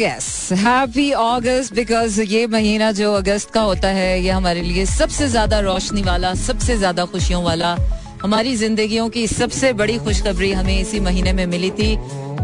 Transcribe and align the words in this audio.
Yes 0.00 0.48
happy 0.52 1.10
August 1.12 1.74
because 1.74 2.20
ये 2.22 2.46
महीना 2.46 2.90
जो 2.92 3.12
अगस्त 3.14 3.50
का 3.50 3.60
होता 3.60 3.88
है, 3.88 4.20
ये 4.22 4.30
हमारे 4.30 4.62
लिए 4.62 4.86
सबसे 4.86 5.28
ज़्यादा 5.28 5.60
रोशनी 5.60 6.02
वाला, 6.02 6.34
सबसे 6.34 6.76
ज़्यादा 6.78 7.04
खुशियों 7.04 7.42
वाला 7.44 7.76
हमारी 8.24 8.54
जिंदगियों 8.56 9.08
की 9.08 9.26
सबसे 9.28 9.72
बड़ी 9.72 9.96
खुशखबरी 10.04 10.50
हमें 10.52 10.78
इसी 10.80 11.00
महीने 11.00 11.32
में 11.32 11.44
मिली 11.46 11.70
थी, 11.70 11.96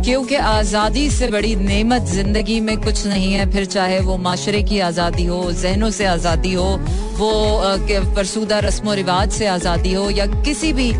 क्योंकि 0.05 0.35
आज़ादी 0.35 1.09
से 1.11 1.29
बड़ी 1.29 1.55
नेमत 1.57 2.03
ज़िंदगी 2.07 2.61
में 2.61 2.77
कुछ 2.81 3.07
नहीं 3.07 3.33
है। 3.33 3.51
फिर 3.53 3.65
चाहे 3.67 4.01
वो 4.01 4.17
माशरे 4.19 4.63
की 4.63 4.79
आज़ादी 4.81 5.25
हो, 5.25 5.41
जहनों 5.53 5.91
से 5.91 6.05
आज़ादी 6.07 6.53
हो, 6.53 6.69
वो 7.17 7.31
फरसूदा 8.17 8.59
रस्म 8.59 8.89
व 8.89 8.93
रिवाज 8.95 9.33
से 9.33 9.47
आज़ादी 9.47 9.93
हो, 9.93 10.09
या 10.11 10.27
किसी 10.27 10.73
भी 10.73 10.91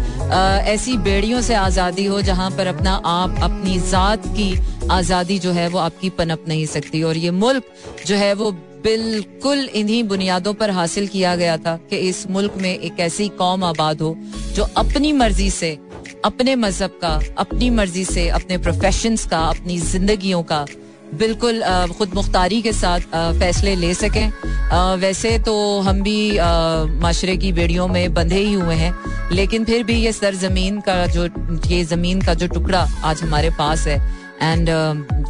ऐसी 0.73 0.97
बेड़ियों 0.99 1.41
से 1.43 1.55
आज़ादी 1.57 2.07
हो, 2.07 2.23
जहाँ 2.23 2.51
पर 2.51 2.67
अपना 2.67 2.95
आप, 3.07 3.39
अपनी 3.43 3.79
ज़ात 3.91 4.27
की 4.37 4.51
आज़ादी 4.91 5.39
जो 5.39 5.53
है 5.53 5.69
वो 5.69 5.79
आपकी 5.79 6.11
पनप 6.19 6.45
नहीं 6.49 6.67
सकती। 6.69 7.03
और 7.03 7.17
ये 7.19 7.31
मुल्क 7.37 7.73
जो 8.07 8.17
है 8.17 8.33
वो 8.35 8.51
बिल्कुल 8.85 9.59
इन्हीं 9.75 10.03
बुनियादों 10.05 10.53
पर 10.55 10.71
हासिल 10.71 11.07
किया 11.09 11.35
गया 11.37 11.57
था 11.59 11.77
कि 11.91 11.97
इस 12.09 12.27
मुल्क 12.31 12.55
में 12.57 12.71
एक 12.71 13.01
ऐसी 13.01 13.29
कौम 13.39 13.65
आबाद 13.65 14.01
हो, 14.03 14.17
जो 14.55 14.67
अपनी 14.77 15.13
मर्ज़ी 15.15 15.51
से, 15.51 15.79
अपने 16.25 16.55
मज़हब 16.57 16.99
का, 17.03 17.21
अपनी 17.39 17.71
मर्ज़ी 17.71 18.05
से, 18.05 18.29
अपने 18.31 18.59
प्रोफेशन 18.59 19.17
का, 19.31 19.41
अपनी 19.49 19.79
जिंदगियों 19.81 20.43
का 20.43 20.65
बिल्कुल 21.15 21.63
खुद 21.99 22.15
मुख्तारी 22.15 22.61
के 22.63 22.73
साथ 22.73 23.01
फैसले 23.39 23.75
ले 23.77 23.93
सकें। 23.95 24.33
वैसे 25.01 25.39
तो 25.39 25.55
हम 25.81 26.03
भी 26.03 26.19
माशरे 27.01 27.37
की 27.37 27.53
बेड़ियों 27.53 27.87
में 27.89 28.15
बंधे 28.15 28.39
ही 28.39 28.53
हुए 28.53 28.75
हैं, 28.75 28.95
लेकिन 29.33 29.65
फिर 29.65 29.83
भी 29.85 29.95
ये 29.95 30.13
सरजमीन 30.13 30.81
का 30.81 31.05
जो, 31.07 31.25
ये 31.67 31.83
ज़मीन 31.85 32.21
का 32.23 32.35
जो 32.35 32.47
टुकड़ा 32.49 32.87
आज 33.05 33.23
हमारे 33.23 33.51
पास 33.59 33.87
है 33.87 33.99
and 34.43 34.71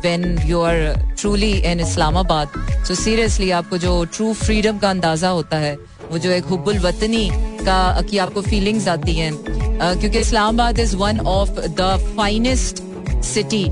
when 0.05 0.39
you 0.47 0.61
are 0.63 1.15
truly 1.21 1.53
in 1.53 1.81
Islamabad 1.81 2.49
so 2.87 2.95
seriously 2.95 3.51
आपको 3.53 3.79
जो 3.79 4.05
ट्रू 4.07 4.33
फ्रीडम 4.35 4.79
का 4.79 4.91
अंदाज़ा 4.91 5.29
होता 5.31 5.57
है, 5.59 5.75
वो 6.11 6.19
जो 6.19 6.31
एक 6.31 6.45
हुबुल 6.45 6.79
वतनी 6.79 7.29
का, 7.33 8.01
की 8.03 8.19
आपको 8.19 8.43
फीलिंग्स 8.43 8.89
आती 8.89 9.15
हैं 9.15 9.33
क्योंकि 9.43 10.19
Islamabad 10.19 10.79
is 10.79 10.97
one 10.97 11.21
of 11.29 11.51
the 11.51 12.15
finest 12.17 12.83
city 13.25 13.65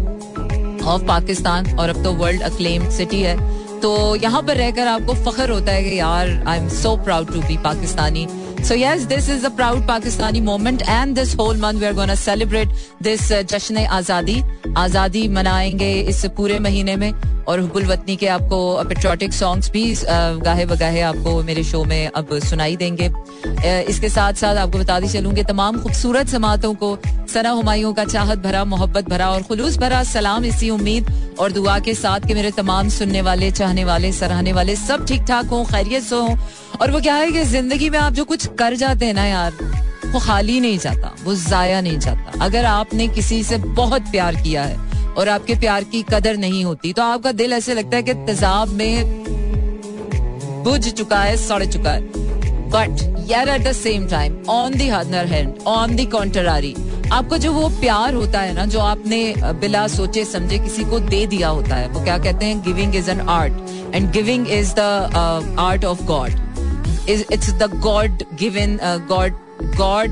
of 0.84 1.04
Pakistan 1.06 1.78
और 1.78 1.88
अब 1.88 2.02
तो 2.04 2.12
वर्ल्ड 2.14 2.42
अक्लेम्ड 2.42 2.90
सिटी 2.90 3.20
है। 3.22 3.36
तो 3.80 3.90
यहाँ 4.16 4.42
पर 4.42 4.56
रहकर 4.56 4.86
आपको 4.88 5.14
फख्र 5.24 5.50
होता 5.50 5.72
है 5.72 5.82
कि 5.84 5.98
यार 5.98 6.30
I 6.48 6.58
am 6.58 6.68
so 6.76 6.96
proud 7.04 7.32
to 7.32 7.40
be 7.40 7.56
Pakistani 7.64 8.26
So 8.62 8.74
yes, 8.74 9.06
this 9.06 9.28
is 9.28 9.44
a 9.44 9.50
proud 9.50 9.86
Pakistani 9.86 10.42
moment, 10.42 10.82
and 10.88 11.16
this 11.16 11.32
whole 11.32 11.54
month 11.54 11.80
we 11.80 11.86
are 11.86 11.94
going 11.94 12.08
to 12.08 12.16
celebrate 12.16 12.68
this 13.00 13.30
uh, 13.30 13.42
जश्न 13.42 13.86
आज़ादी 13.86 14.42
आज़ादी 14.76 15.26
मनाएँगे 15.28 15.92
इस 16.10 16.24
पूरे 16.36 16.58
महीने 16.58 16.96
में 16.96 17.12
और 17.48 17.60
हुबुल 17.60 17.84
वतनी 17.86 18.16
के 18.16 18.26
आपको 18.28 18.58
पेट्रोटिक 18.88 19.32
सॉन्ग्स 19.32 19.70
भी 19.72 19.84
गाहे 20.44 20.66
बगाहे 20.66 21.00
आपको 21.00 21.42
मेरे 21.42 21.62
शो 21.64 21.84
में 21.84 22.06
अब 22.08 22.38
सुनाई 22.48 22.76
देंगे 22.76 23.10
इसके 23.90 24.08
साथ 24.08 24.32
साथ 24.42 24.56
आपको 24.56 24.78
बता 24.78 24.98
दी 25.00 25.08
चलूँगी 25.08 25.44
तमाम 25.48 25.80
खूबसूरत 25.82 26.28
समातों 26.28 26.74
को 26.82 26.96
सना 27.34 27.50
हमायों 27.50 27.92
का 27.94 28.04
चाहत 28.04 28.38
भरा 28.44 28.64
मोहब्बत 28.64 29.08
भरा 29.08 29.30
और 29.30 29.42
खुलूस 29.48 29.78
भरा 29.78 30.02
सलाम 30.12 30.44
इसी 30.44 30.70
उम्मीद 30.70 31.10
और 31.40 31.52
दुआ 31.52 31.78
के 31.78 31.94
साथ 31.94 32.26
कि 32.26 32.34
मेरे 32.34 32.50
तमाम 32.50 32.88
सुनने 32.88 33.22
वाले, 33.22 33.50
चाहने 33.50 33.84
वाले, 33.84 34.12
सराहने 34.12 34.52
वाले 34.52 34.76
सब 34.76 35.06
ठीक 35.06 35.22
ठाक 35.22 35.46
हों, 35.46 35.64
खैरियत 35.64 36.02
से 36.02 36.16
हों। 36.16 36.36
और 36.80 36.90
वो 36.90 37.00
क्या 37.00 37.14
है 37.14 37.30
कि 37.32 37.42
ज़िंदगी 37.46 37.90
में 37.90 37.98
आप 37.98 38.12
जो 38.12 38.24
कुछ 38.24 38.46
कर 38.58 38.74
जाते 38.76 39.06
हैं 39.06 39.14
ना 39.14 39.24
यार, 39.26 39.52
वो 40.06 40.20
खाली 40.20 40.58
नहीं 40.60 40.78
जाता, 40.78 41.14
वो 41.24 41.34
जाया 41.36 41.80
नहीं 41.80 41.98
जाता। 41.98 42.44
अगर 42.44 42.64
आपने 42.66 43.08
किसी 43.10 43.42
से 43.44 43.56
बहुत 43.56 44.10
प्यार 44.10 44.36
किया 44.42 44.62
है 44.62 44.76
और 45.14 45.28
आपके 45.28 45.54
प्यार 45.60 45.84
की 45.84 46.02
कदर 46.10 46.36
नहीं 46.36 46.64
होती 46.64 46.92
तो 46.92 47.02
आपका 47.02 47.32
दिल 47.34 47.52
ऐसे 47.52 47.74
लगता 47.74 47.96
है 47.96 48.02
कि 48.02 48.14
तेजाब 48.26 48.68
में 48.70 49.26
बुझ 50.64 50.88
चुका 50.88 51.18
है, 51.18 51.36
सड़ 51.38 51.64
चुका 51.64 51.90
है। 51.90 52.26
बट 52.70 53.28
यार 53.30 53.48
at 53.48 53.62
the 53.62 53.72
same 53.74 54.06
time 54.08 54.36
on 54.50 54.74
the 54.74 54.88
other 54.90 55.26
hand 55.26 55.54
on 55.66 55.94
the 55.96 56.04
contrary 56.08 56.74
आपको 57.12 57.36
जो 57.38 57.52
वो 57.52 57.68
प्यार 57.80 58.14
होता 58.14 58.40
है 58.40 58.52
ना, 58.54 58.64
जो 58.66 58.80
आपने 58.80 59.34
बिला 59.60 59.86
सोचे, 59.88 60.24
समझे, 60.24 60.58
किसी 60.58 60.84
को 60.84 60.98
दे 61.00 61.26
दिया 61.26 61.48
होता 61.48 61.76
है, 61.76 61.88
वो 61.88 62.00
क्या 62.04 62.18
कहते 62.18 62.46
हैं? 62.46 62.60
Giving 62.62 62.96
is 62.96 63.10
an 63.10 63.20
art 63.20 63.94
and 63.94 64.10
giving 64.12 64.48
is 64.48 64.74
the 64.78 65.56
art 65.58 65.84
of 65.84 66.02
God 66.04 67.08
it's 67.08 67.50
the 67.52 67.70
God 67.80 68.22
given 68.34 68.78
God 69.08 69.38
God 69.76 70.10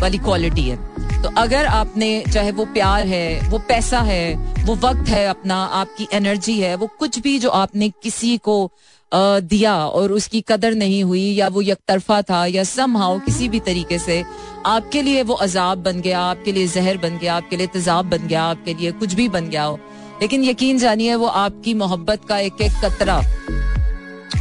वाली 0.00 0.18
क्वालिटी 0.18 0.68
है। 0.68 0.76
तो 1.22 1.30
अगर 1.38 1.66
आपने, 1.66 2.08
चाहे 2.32 2.50
वो 2.52 2.64
प्यार 2.72 3.06
है, 3.06 3.50
वो 3.50 3.58
पैसा 3.68 4.00
है, 4.00 4.34
वो 4.64 4.74
वक्त 4.82 5.08
है 5.08 5.26
अपना, 5.28 5.56
आपकी 5.74 6.08
एनर्जी 6.12 6.58
है, 6.60 6.74
वो 6.74 6.86
कुछ 6.98 7.18
भी 7.18 7.38
जो 7.38 7.50
आपने 7.50 7.88
किसी 8.02 8.36
को 8.38 8.70
दिया 9.14 9.74
और 9.76 10.12
उसकी 10.12 10.40
कदर 10.48 10.74
नहीं 10.74 11.02
हुई 11.04 11.22
या 11.32 11.48
वो 11.48 11.62
एक 11.62 11.78
तरफा 11.88 12.20
था 12.22 12.44
या 12.46 12.64
सम 12.64 12.96
हाउ 12.96 13.18
किसी 13.20 13.48
भी 13.48 13.60
तरीके 13.60 13.98
से 13.98 14.22
आपके 14.66 15.02
लिए 15.02 15.22
वो 15.22 15.34
अजाब 15.36 15.82
बन 15.82 16.00
गया, 16.00 16.20
आपके 16.20 16.52
लिए 16.52 16.66
जहर 16.68 16.96
बन 16.96 17.18
गया, 17.18 17.34
आपके 17.36 17.56
लिए 17.56 17.66
तेजाब 17.66 18.10
बन 18.10 18.26
गया, 18.26 18.42
आपके 18.44 18.74
लिए 18.74 18.92
कुछ 18.92 19.14
भी 19.14 19.28
बन 19.28 19.48
गया 19.48 19.64
हो। 19.64 19.78
लेकिन 20.20 20.44
यकीन 20.44 20.78
जानिए 20.78 21.14
वो 21.14 21.26
आपकी 21.26 21.74
मोहब्बत 21.74 22.24
का 22.24 22.38
एक 22.38 22.60
एक 22.62 22.84
कतरा 22.84 23.20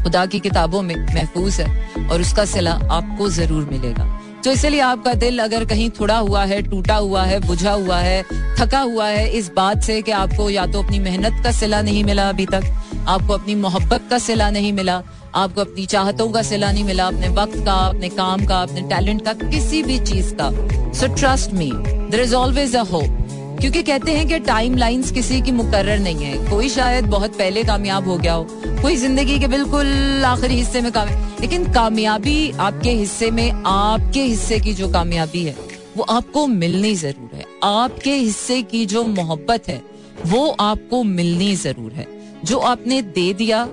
खुदा 0.04 0.26
की 0.26 0.40
किताबों 0.40 0.82
में 0.82 0.96
महफूज 0.96 1.60
है 1.62 2.08
और 2.10 2.22
उसका 2.22 2.46
सिला 2.46 2.72
आपको 2.92 3.30
ज़रूर 3.30 3.66
मिलेगा। 3.66 4.08
तो 4.46 4.52
इसलिए 4.52 4.80
आपका 4.80 5.14
दिल 5.14 5.40
अगर 5.40 5.66
कहीं 5.66 5.90
थोड़ा 5.90 6.18
हुआ 6.18 6.44
है, 6.46 6.62
टूटा 6.62 6.96
हुआ 6.96 7.24
है, 7.24 7.40
बुझा 7.40 7.72
हुआ 7.72 7.98
है, 7.98 8.24
थका 8.60 8.80
हुआ 8.80 9.08
है, 9.08 9.30
इस 9.30 9.52
बात 9.56 9.84
से 9.84 10.02
कि 10.02 10.12
आपको 10.14 10.50
या 10.50 10.66
तो 10.66 10.82
अपनी 10.84 11.00
मेहनत 11.00 11.44
का 11.44 11.52
सिला 11.52 11.82
नहीं 11.82 12.04
मिला 12.04 12.28
अभी 12.30 12.46
तक 12.46 12.64
आपको 13.08 13.34
अपनी 13.34 13.56
मोहब्बत 13.56 14.08
का 14.10 14.18
सिला 14.20 14.50
नहीं 14.52 14.72
मिला, 14.74 15.02
आपको 15.36 15.62
अपनी 15.62 15.86
चाहतों 15.86 16.30
का 16.32 16.42
सिला 16.42 16.72
नहीं 16.72 16.84
मिला 16.84 17.08
अपने 17.08 17.30
वक्त 17.32 17.58
का 17.66 17.74
अपने 17.88 18.10
काम 18.12 18.46
का 18.46 18.62
अपने 18.62 18.82
टैलेंट 18.90 19.22
का, 19.22 19.34
किसी 19.34 19.82
भी 19.84 19.98
चीज़ 20.02 20.34
का। 20.36 20.50
So 20.94 21.08
trust 21.16 21.54
me 21.54 21.72
there 21.74 22.22
is 22.22 22.36
always 22.36 22.76
a 22.76 22.84
hope 22.84 23.58
क्योंकि 23.62 23.82
कहते 23.84 24.12
हैं 24.12 24.28
कि 24.28 24.40
टाइम 24.40 24.78
लाइंस 24.78 25.12
किसी 25.12 25.42
की 25.42 25.52
मुकर्र 25.52 25.98
नहीं 26.00 26.24
है। 26.26 26.50
कोई 26.50 26.70
शायद 26.70 27.06
बहुत 27.08 27.38
पहले 27.38 27.64
कामयाब 27.64 28.08
हो 28.08 28.18
गया 28.18 28.34
हो, 28.34 28.48
कोई 28.82 28.96
ज़िंदगी 28.96 29.38
के 29.40 29.48
बिल्कुल 29.48 30.24
आखिरी 30.26 30.56
हिस्से 30.56 30.82
में 30.82 30.92
कामयाब, 30.92 31.38
लेकिन 31.42 31.72
कामयाबी 31.74 32.52
आपके 32.52 32.92
हिस्से 32.92 33.32
में, 33.32 33.52
आपके 33.66 34.24
हिस्से 34.24 34.60
की 34.60 34.74
जो 34.74 34.92
कामयाबी 34.92 35.44
है, 35.44 35.56
वो 35.98 36.04
आपको 36.10 36.46
मिलनी 36.48 36.96
ज़रूर 36.96 37.36
है। 37.36 37.46
आपके 37.64 38.16
हिस्से 38.16 38.62
की 38.64 38.86
जो 38.86 39.04
मोहब्बत 39.06 39.68
है, 39.68 39.82
वो 40.26 40.48
आपको 40.62 41.04
मिलनी 41.04 41.56
ज़रूर 41.56 41.92
है। 41.92 42.08
जो 42.44 42.58
आपने 42.60 43.02
दे 43.02 43.32
दिया, 43.34 43.68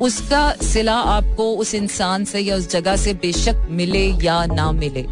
उसका 0.00 0.50
सिला 0.62 0.94
आपको 0.94 1.50
उस 1.54 1.74
इंसान 1.74 2.24
से 2.24 2.40
या 2.40 2.56
उस 2.56 2.70
जगह 2.70 2.96
से 2.96 3.12
बेशक 3.14 3.66
मिले 3.70 4.06
या 4.22 4.44
ना 4.46 4.70
मिले। 4.72 5.04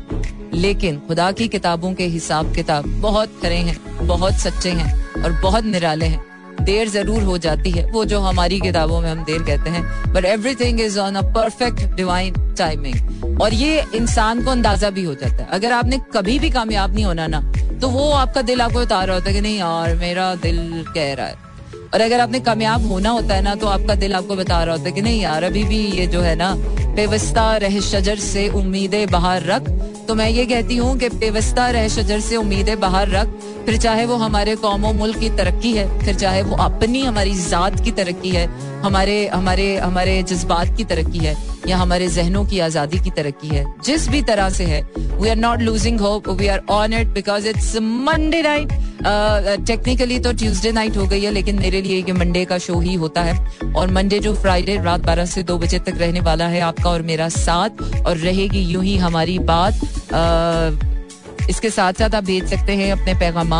लेकिन 0.54 0.98
खुदा 0.98 1.30
की 1.32 1.48
किताबों 1.48 1.92
के 1.94 2.06
हिसाब 2.06 2.54
किताब 2.54 2.86
बहुत 3.00 3.38
खरे 3.42 3.56
हैं, 3.58 4.06
बहुत 4.06 4.34
सच्चे 4.34 4.70
हैं 4.70 5.22
और 5.22 5.32
बहुत 5.32 5.64
निराले 5.64 6.06
हैं। 6.06 6.64
देर 6.64 6.88
ज़रूर 6.88 7.22
हो 7.22 7.36
जाती 7.38 7.70
है, 7.70 7.84
वो 7.86 8.04
जो 8.04 8.18
हमारी 8.20 8.58
किताबों 8.60 9.00
में 9.00 9.10
हम 9.10 9.24
देर 9.24 9.42
कहते 9.42 9.70
हैं। 9.70 10.12
But 10.12 10.24
everything 10.24 10.80
is 10.80 10.98
on 11.00 11.14
a 11.14 11.22
perfect 11.34 11.94
divine 11.94 12.34
timing 12.58 13.40
और 13.42 13.54
ये 13.54 13.84
इंसान 13.94 14.42
को 14.44 14.50
अंदाज़ा 14.50 14.90
भी 14.90 15.04
हो 15.04 15.14
जाता 15.14 15.42
है। 15.42 15.48
अगर 15.50 15.72
आपने 15.72 16.00
कभी 16.14 16.38
भी 16.38 16.50
कामयाब 16.50 16.94
नहीं 16.94 17.04
होना 17.04 17.26
ना 17.26 17.40
तो 17.82 17.88
वो 17.88 18.10
आपका 18.12 18.42
दिल 18.42 18.60
आपको 18.60 18.80
बता 18.80 19.02
रहा 19.04 19.14
होता 19.14 19.28
है 19.28 19.34
कि 19.34 19.40
नहीं 19.40 19.58
यार, 19.58 19.94
मेरा 19.96 20.34
दिल 20.34 20.84
कह 20.94 21.12
रहा 21.14 21.26
है। 21.26 21.51
और 21.94 22.00
अगर 22.00 22.20
आपने 22.20 22.40
कामयाब 22.40 22.86
होना 22.86 23.10
होता 23.10 23.34
है 23.34 23.42
ना 23.42 23.54
तो 23.54 23.66
आपका 23.66 23.94
दिल 23.94 24.14
आपको 24.14 24.36
बता 24.36 24.62
रहा 24.64 24.74
होता 24.74 24.88
है 24.88 24.92
कि 24.92 25.02
नहीं 25.02 25.20
यार, 25.22 25.42
अभी 25.44 25.64
भी 25.64 25.78
ये 25.90 26.06
जो 26.06 26.20
है 26.20 26.34
ना 26.36 26.54
पेवस्ता 26.96 27.56
रह 27.56 27.78
शजर 27.80 28.16
से 28.18 28.48
उम्मीदें 28.50 29.06
बाहर 29.10 29.42
रख। 29.42 29.68
तो 30.08 30.14
मैं 30.14 30.28
ये 30.30 30.46
कहती 30.46 30.76
हूँ 30.76 30.96
कि 30.98 31.08
पेवस्ता 31.10 31.68
रह 31.70 31.88
शजर 31.88 32.20
से 32.20 32.36
उम्मीदें 32.36 32.78
बाहर 32.80 33.08
रख। 33.08 33.28
फिर 33.66 33.76
चाहे 33.76 34.04
वो 34.06 34.16
हमारे 34.16 34.56
कौम 34.56 34.86
मुल्क 34.96 35.18
की 35.18 35.30
तरक्की 35.30 35.72
है, 35.72 35.86
फिर 35.98 36.14
चाहे 36.14 36.42
वो 36.42 36.56
अपनी 36.56 37.02
हमारी 37.02 37.34
जात 37.36 37.80
की 37.84 37.90
तरक्की 37.92 38.30
है, 38.30 38.46
हमारे 38.82 39.26
हमारे 39.28 39.76
हमारे 39.76 40.22
जज्बात 40.24 40.76
की 40.76 40.84
तरक्की 40.84 41.18
है। 41.18 41.36
या 41.68 41.76
हमारे 41.76 42.08
जहनों 42.08 42.44
की 42.46 42.58
आज़ादी 42.60 42.98
की 42.98 43.10
तरक्की 43.10 43.48
है। 43.48 43.64
जिस 43.84 44.08
भी 44.08 44.22
तरह 44.22 44.48
से 44.50 44.64
है 44.64 44.80
we 44.94 45.28
are 45.28 45.36
not 45.36 45.60
losing 45.60 46.00
hope 46.00 46.28
we 46.30 46.46
are 46.46 46.62
on 46.70 46.92
it 46.92 47.08
because 47.14 47.48
it's 47.48 47.76
Monday 47.76 48.42
night 48.42 48.72
technically 49.66 50.18
तो 50.18 50.32
ट्यूसडे 50.32 50.72
नाइट 50.72 50.96
हो 50.96 51.06
गई 51.06 51.22
है 51.22 51.30
लेकिन 51.30 51.58
मेरे 51.58 51.80
लिए 51.82 51.96
ये 51.98 52.12
मंडे 52.12 52.44
का 52.44 52.58
शो 52.58 52.78
ही 52.80 52.94
होता 52.94 53.22
है। 53.22 53.72
और 53.74 53.90
मंडे 53.90 54.18
जो 54.18 54.34
फ्राइडे 54.34 54.76
रात 54.82 55.00
बारह 55.00 55.26
से 55.26 55.42
दो 55.42 55.58
बजे 55.58 55.78
तक 55.78 55.98
रहने 55.98 56.20
वाला 56.20 56.46
है 56.46 56.60
आपका 56.62 56.90
और 56.90 57.02
मेरा 57.02 57.28
साथ 57.30 57.82
और 58.06 58.16
रहेगी 58.18 58.62
यूँ 58.62 58.84
ही 58.84 58.96
हमारी 58.98 59.38
बात। 59.50 59.80
Uh, 60.12 60.92
इसके 61.50 61.70
साथ 61.70 61.92
साथ 61.92 62.14
आप 62.14 62.24
भेज 62.24 62.44
सकते 62.50 62.76
हैं 62.76 62.92
अपने 62.92 63.14
पैगाम 63.20 63.52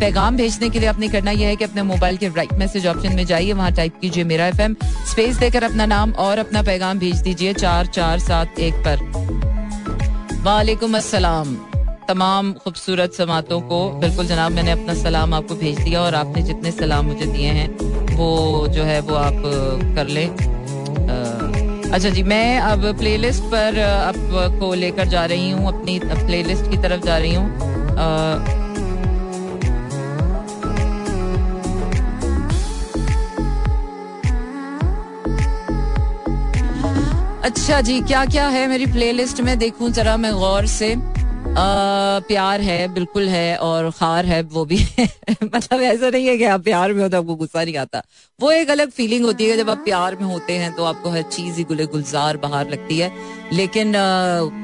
पैगाम 0.00 0.36
भेजने 0.36 0.68
के 0.70 0.78
लिए 0.78 0.88
आपने 0.88 1.08
करना 1.08 1.30
यह 1.30 1.48
है 1.48 1.56
कि 1.56 1.64
अपने 1.64 1.82
मोबाइल 1.82 2.16
के 2.16 2.28
राइट 2.28 2.52
मैसेज 2.52 2.86
ऑप्शन 2.86 3.14
में 3.16 3.24
जाइए, 3.26 3.52
वहाँ 3.52 3.72
टाइप 3.72 3.98
कीजिए 4.00 4.24
मेरा 4.24 4.46
एफएम 4.46 4.76
स्पेस 5.10 5.36
देकर 5.36 5.64
अपना 5.64 5.86
नाम 5.86 6.12
और 6.18 6.38
अपना 6.38 6.62
पैगाम 6.62 6.98
भेज 6.98 7.20
दीजिए 7.22 7.52
चार 7.54 7.86
चार 7.88 8.18
सात 8.20 8.58
एक 8.60 8.74
पर। 8.86 10.42
वालेकुम 10.44 10.96
असलम 10.96 11.54
तमाम 12.08 12.52
खूबसूरत 12.54 13.12
समातों 13.12 13.60
को 13.60 13.88
बिल्कुल 14.00 14.26
जनाब 14.26 14.52
मैंने 14.52 14.70
अपना 14.70 14.94
सलाम 14.94 15.34
आपको 15.34 15.54
भेज 15.54 15.78
दिया 15.80 16.00
और 16.00 16.14
आपने 16.14 16.42
जितने 16.42 16.70
सलाम 16.70 17.06
मुझे 17.06 17.26
दिए 17.26 17.50
हैं, 17.50 17.68
वो 18.16 18.66
जो 18.68 18.82
है 18.82 19.00
वो 19.00 19.14
आप 19.16 19.42
कर 19.96 20.08
लें। 20.08 20.53
अच्छा 21.94 22.10
जी, 22.10 22.22
मैं 22.22 22.58
अब 22.58 22.84
प्लेलिस्ट 22.98 23.42
पर 23.50 23.78
आपको 23.80 24.72
लेकर 24.74 25.08
जा 25.08 25.24
रही 25.24 25.50
हूँ, 25.50 25.66
अपनी 25.68 25.98
प्लेलिस्ट 26.02 26.70
की 26.70 26.76
तरफ़ 26.82 27.04
जा 27.04 27.18
रही 27.18 27.34
हूँ। 27.34 27.46
अच्छा 37.44 37.80
जी 37.80 38.00
क्या 38.02 38.24
क्या 38.26 38.46
है 38.48 38.66
मेरी 38.68 38.86
प्लेलिस्ट 38.92 39.40
में? 39.40 39.58
देखूँ 39.58 39.90
जरा 39.90 40.16
मैं 40.16 40.32
गौर 40.34 40.66
से। 40.66 40.94
प्यार 41.56 42.60
है, 42.60 42.86
बिल्कुल 42.94 43.28
है 43.28 43.56
और 43.56 43.90
खार 43.90 44.26
है, 44.26 44.40
वो 44.42 44.64
भी 44.64 44.76
है। 44.76 45.08
मतलब 45.44 45.80
ऐसा 45.82 46.10
नहीं 46.10 46.26
है 46.26 46.36
कि 46.38 46.44
आप 46.44 46.60
प्यार 46.60 46.92
में 46.92 47.02
हो 47.02 47.08
तो 47.08 47.18
आपको 47.18 47.34
गुस्सा 47.34 47.64
नहीं 47.64 47.76
आता। 47.76 48.02
वो 48.40 48.50
एक 48.50 48.70
अलग 48.70 48.90
फीलिंग 48.90 49.24
होती 49.24 49.46
है 49.46 49.56
जब 49.56 49.70
आप 49.70 49.78
प्यार 49.78 50.16
में 50.16 50.24
होते 50.24 50.52
हैं 50.52 50.72
तो 50.72 50.84
आपको 50.84 51.10
हर 51.10 51.22
चीज़ 51.22 51.56
ही 51.56 51.64
गुले 51.64 51.86
गुलजार 51.86 52.36
बाहर 52.36 52.70
लगती 52.70 52.98
है। 52.98 53.10
लेकिन 53.52 53.92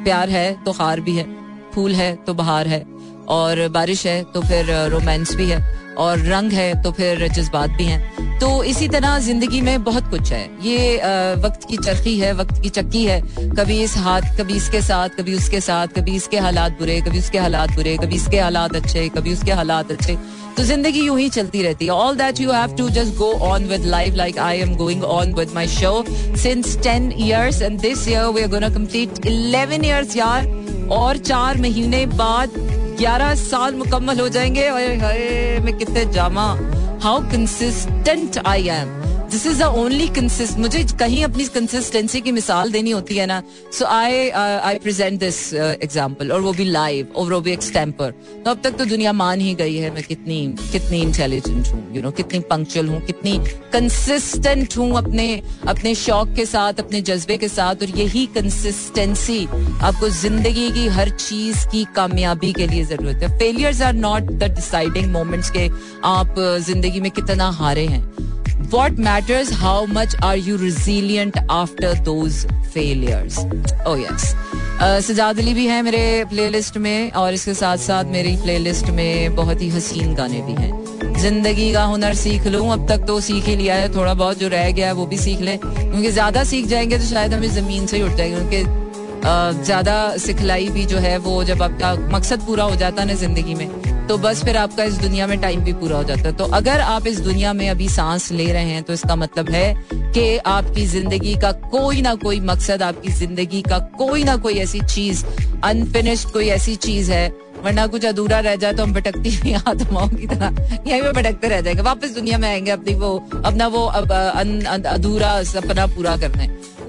प्यार 0.05 0.31
है 0.31 0.53
तो 0.65 0.73
खार 0.73 1.01
भी 1.01 1.17
है, 1.17 1.27
फूल 1.73 1.95
है 1.95 2.15
तो 2.17 2.35
बहार 2.35 2.69
है 2.69 2.85
और 3.29 3.69
बारिश 3.69 4.07
है 4.07 4.23
तो 4.25 4.41
फिर 4.41 4.71
रोमांस 4.91 5.35
भी 5.35 5.51
है। 5.51 5.59
और 5.99 6.19
रंग 6.25 6.53
है 6.53 6.83
तो 6.83 6.93
फिर 6.93 7.29
जज्बात 7.29 7.71
भी 7.71 7.85
हैं। 7.85 8.39
तो 8.39 8.63
इसी 8.65 8.89
तरह 8.89 9.19
ज़िंदगी 9.19 9.61
में 9.61 9.83
बहुत 9.85 10.09
कुछ 10.11 10.33
है। 10.33 10.45
ये 10.63 10.97
वक्त 11.43 11.67
की 11.69 11.77
चरखी 11.77 12.19
है, 12.19 12.33
वक्त 12.33 12.63
की 12.63 12.69
चक्की 12.69 13.05
है। 13.05 13.21
कभी 13.51 13.81
इस 13.83 13.97
हाथ, 13.99 14.37
कभी 14.39 14.55
इसके 14.57 14.81
साथ, 14.83 15.09
कभी 15.19 15.35
उसके 15.35 15.61
साथ, 15.61 15.87
कभी 15.97 16.15
इसके 16.17 16.39
हालात 16.39 16.79
बुरे, 16.79 17.01
कभी 17.01 17.19
उसके 17.19 17.39
हालात 17.39 17.75
बुरे, 17.75 17.97
कभी 17.97 18.17
इसके 18.17 18.39
हालात 18.39 18.77
अच्छे, 18.77 19.09
कभी 19.09 19.33
उसके 19.33 19.53
हालात 19.53 19.91
अच्छे। 19.93 20.17
तो 20.57 20.63
ज़िंदगी 20.65 21.01
यूँ 21.01 21.19
ही 21.19 21.29
चलती 21.29 21.63
रहती 21.63 21.85
है। 21.85 21.91
All 21.93 22.17
that 22.17 22.41
you 22.41 22.53
have 22.53 22.77
to 22.77 22.89
just 22.91 23.17
go 23.17 23.33
on 23.49 23.65
with 23.65 23.85
life 23.87 24.15
like 24.15 24.39
I 24.39 24.59
am 24.61 24.75
going 24.77 25.05
on 25.05 25.35
with 25.35 25.53
my 25.55 25.69
show 25.69 26.05
since 26.09 26.77
ten 26.83 27.13
years 27.19 27.63
and 27.63 27.81
this 27.81 28.09
year 28.09 28.27
we 28.27 28.43
are 28.43 28.49
gonna 28.49 28.69
complete 28.69 29.27
eleven 29.27 29.85
years 29.85 30.17
यार 30.17 30.47
और 30.93 31.17
चार 31.19 31.59
महीने 31.59 32.05
बाद 32.07 32.59
ग्यारह 33.01 33.35
साल 33.35 33.75
मुकम्मल 33.75 34.21
हो 34.21 34.29
जाएँगे। 34.29 34.71
मैं 35.65 35.77
कितने 35.79 36.05
Jama. 36.13 36.47
How 37.03 37.21
consistent 37.33 38.39
I 38.47 38.69
am 38.69 39.00
this 39.31 39.47
is 39.47 39.59
the 39.59 39.67
only 39.79 40.07
consist 40.09 40.59
मुझे 40.59 40.83
कहीं 41.01 41.23
अपनी 41.25 41.45
कंसिस्टेंसी 41.55 42.21
की 42.21 42.33
मिसाल 42.33 42.71
देनी 42.73 42.91
होती 42.91 43.17
है 43.17 43.27
ना 43.27 43.43
so 43.73 43.85
I 43.87 44.29
I 44.31 44.79
present 44.79 45.19
this 45.21 45.43
example 45.55 46.33
और 46.33 46.41
वो 46.41 46.53
भी 46.53 46.65
लाइव 46.65 47.13
और 47.17 47.33
वो 47.33 47.41
भी 47.41 47.53
एक्सटेम्पर 47.53 48.11
तो 48.45 48.51
अब 48.51 48.61
तक 48.65 48.77
तो 48.79 48.85
दुनिया 48.85 49.13
मान 49.13 49.41
ही 49.41 49.55
गई 49.55 49.77
है 49.77 49.91
मैं 49.95 50.03
कितनी 50.05 50.39
कितनी 50.73 51.01
इंटेलिजेंट 51.03 51.67
हूँ 51.67 51.83
यू 51.97 52.03
नो 52.03 52.11
कितनी 52.21 52.41
पंक्चुअल 52.51 52.89
हूँ 52.89 53.01
कितनी 53.07 53.39
कंसिस्टेंट 53.73 54.77
हूँ 54.79 54.91
अपने 54.99 55.29
अपने 55.69 55.95
शौक 55.95 56.35
के 56.37 56.47
साथ 56.47 56.81
अपने 56.81 57.01
जज्बे 57.03 57.37
के 57.37 57.49
साथ 57.49 57.83
और 57.83 57.99
यही 57.99 58.27
कंसिस्टेंसी 58.35 59.45
आपको 59.47 60.09
ज़िंदगी 60.09 60.71
की 60.71 60.87
हर 60.97 61.11
चीज़ 61.19 61.67
की 61.69 61.85
कामयाबी 61.97 62.53
के 62.53 62.67
लिए 62.67 62.85
ज़रूरत 62.85 63.23
है। 63.23 63.39
Failures 63.39 63.83
are 63.83 63.95
not 63.95 64.33
the 64.33 64.51
deciding 64.55 65.13
moments 65.13 65.51
के 65.51 65.69
आप 66.07 66.35
uh, 66.39 66.59
ज़िंदगी 66.67 67.01
में 67.01 67.11
कितना 67.11 67.51
हारे 67.61 67.87
हैं। 67.87 68.05
What 68.69 68.99
matters 69.01 69.53
how 69.61 69.87
much 69.87 70.17
are 70.25 70.39
resilient 70.63 71.37
after 71.51 71.95
those 72.09 72.47
failures? 72.75 73.39
Oh 73.87 73.97
yes. 73.97 74.35
Uh, 74.81 75.01
Sajjad 75.03 75.39
Ali 75.39 75.55
भी 75.55 75.67
है 75.67 75.81
मेरे 75.83 76.25
प्लेलिस्ट 76.29 76.77
में 76.79 77.11
और 77.13 77.35
इसके 77.35 77.55
साथ 77.55 77.77
साथ 77.79 78.05
मेरी 78.13 78.37
प्लेलिस्ट 78.43 78.91
में 78.91 79.35
बहुत 79.37 79.63
ही 79.63 79.69
हसीन 79.69 80.15
गाने 80.15 80.41
भी 80.43 80.53
हैं। 80.63 81.15
ज़िंदगी 81.21 81.73
का 81.73 81.83
हुनर 81.85 82.15
सीख 82.15 82.47
लूँ 82.47 82.71
अब 82.73 82.87
तक 82.89 83.05
तो 83.07 83.21
सीख 83.21 83.45
ही 83.45 83.57
लिया 83.57 83.75
है। 83.75 83.95
थोड़ा 83.95 84.15
बहुत 84.15 84.39
जो 84.39 84.49
रह 84.49 84.71
गया 84.71 84.87
है 84.87 84.93
वो 84.93 85.07
भी 85.07 85.19
सीख 85.19 85.41
ले। 85.41 85.57
क्योंकि 85.57 86.11
ज़्यादा 86.11 86.45
सीख 86.45 86.67
जाएँगे 86.67 86.99
तो 86.99 87.05
शायद 87.05 87.35
हमें 87.35 87.49
ज़मीन 87.51 87.87
से 87.87 87.97
ही 87.97 88.03
उठ 88.03 88.13
जाएँगे। 88.13 88.37
क्योंकि 88.37 88.79
ज़्यादा 89.65 90.17
सिखलाई 90.17 90.69
भी 90.69 90.85
जो 90.87 90.99
है 90.99 91.17
वो 91.19 91.43
जब 91.45 91.63
आपका 91.63 91.95
मकसद 92.17 92.47
पूरा 92.47 92.65
हो 92.65 92.77
जाता 92.77 93.03
है 93.03 93.09
ना 93.09 93.15
ज़िंदगी 93.15 93.55
में 93.55 93.69
तो 94.11 94.17
बस 94.19 94.43
फिर 94.45 94.57
आपका 94.57 94.85
इस 94.85 94.95
दुनिया 94.99 95.27
में 95.27 95.41
टाइम 95.41 95.61
भी 95.65 95.73
पूरा 95.73 95.97
हो 95.97 96.05
जाता 96.05 96.23
है। 96.23 96.33
तो 96.37 96.45
अगर 96.55 96.81
आप 96.83 97.07
इस 97.07 97.19
दुनिया 97.21 97.53
में 97.53 97.69
अभी 97.71 97.89
सांस 97.89 98.31
ले 98.33 98.47
रहे 98.53 98.71
हैं 98.71 98.83
तो 98.83 98.93
इसका 98.93 99.17
मतलब 99.17 99.51
है 99.51 99.75
कि 99.89 100.37
आपकी 100.39 100.87
ज़िंदगी 100.87 101.35
का 101.35 101.53
कोई 101.53 102.01
ना 102.03 102.15
कोई 102.17 102.41
मकसद, 102.41 102.83
आपकी 102.83 103.11
ज़िंदगी 103.11 103.61
का 103.63 103.79
कोई 103.99 104.25
ना 104.25 104.37
कोई 104.39 104.55
ऐसी 104.57 104.81
चीज़ 104.85 105.25
अनफिनिश्ड 105.65 106.31
कोई 106.31 106.49
ऐसी 106.49 106.75
चीज़ 106.79 107.13
है, 107.13 107.29
वरना 107.65 107.87
कुछ 107.87 108.05
अधूरा 108.07 108.41
रह 108.41 108.57
जाए 108.57 108.73
तो 108.73 108.83
हम 108.83 108.93
भटकती 108.95 109.35
हुई 109.35 109.53
आत्माओं 109.55 110.09
की 110.09 110.27
तरह। 110.27 110.81
यहीं 110.89 111.03
पे 111.03 111.13
भटकते 111.13 111.49
रह 111.49 111.61
जाएँगे, 111.61 111.83
वापस 111.83 112.15
दुनिया 112.15 112.39
में 112.39 112.49
आएँगे 112.49 112.71
अपनी 112.71 112.95
वो, 112.95 113.17
अपना 113.45 113.67
वो, 113.69 113.85
अब 113.87 114.13
अधूरा 114.87 115.43
सपना 115.45 115.87
पूरा 115.87 116.17
करना। 116.17 116.43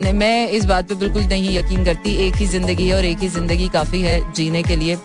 है 0.04 0.14
मैं 0.16 0.50
इस 0.50 0.66
बात 0.66 0.90
पे 0.90 0.96
बिल्कुल 0.98 1.24
नहीं 1.24 1.58
यकीन 1.58 1.86
करती, 1.86 2.16
एक 2.28 2.36
ही 2.36 2.48
ज़िंदगी 2.48 2.88
है 2.88 2.96
और 2.96 3.06
एक 3.06 3.20
ही 3.20 3.28
ज़िंदगी 3.30 3.68
काफ़ी 3.70 4.02
है 4.02 4.20
जीने 4.34 4.64
के 4.64 4.76
लिए। 4.76 4.98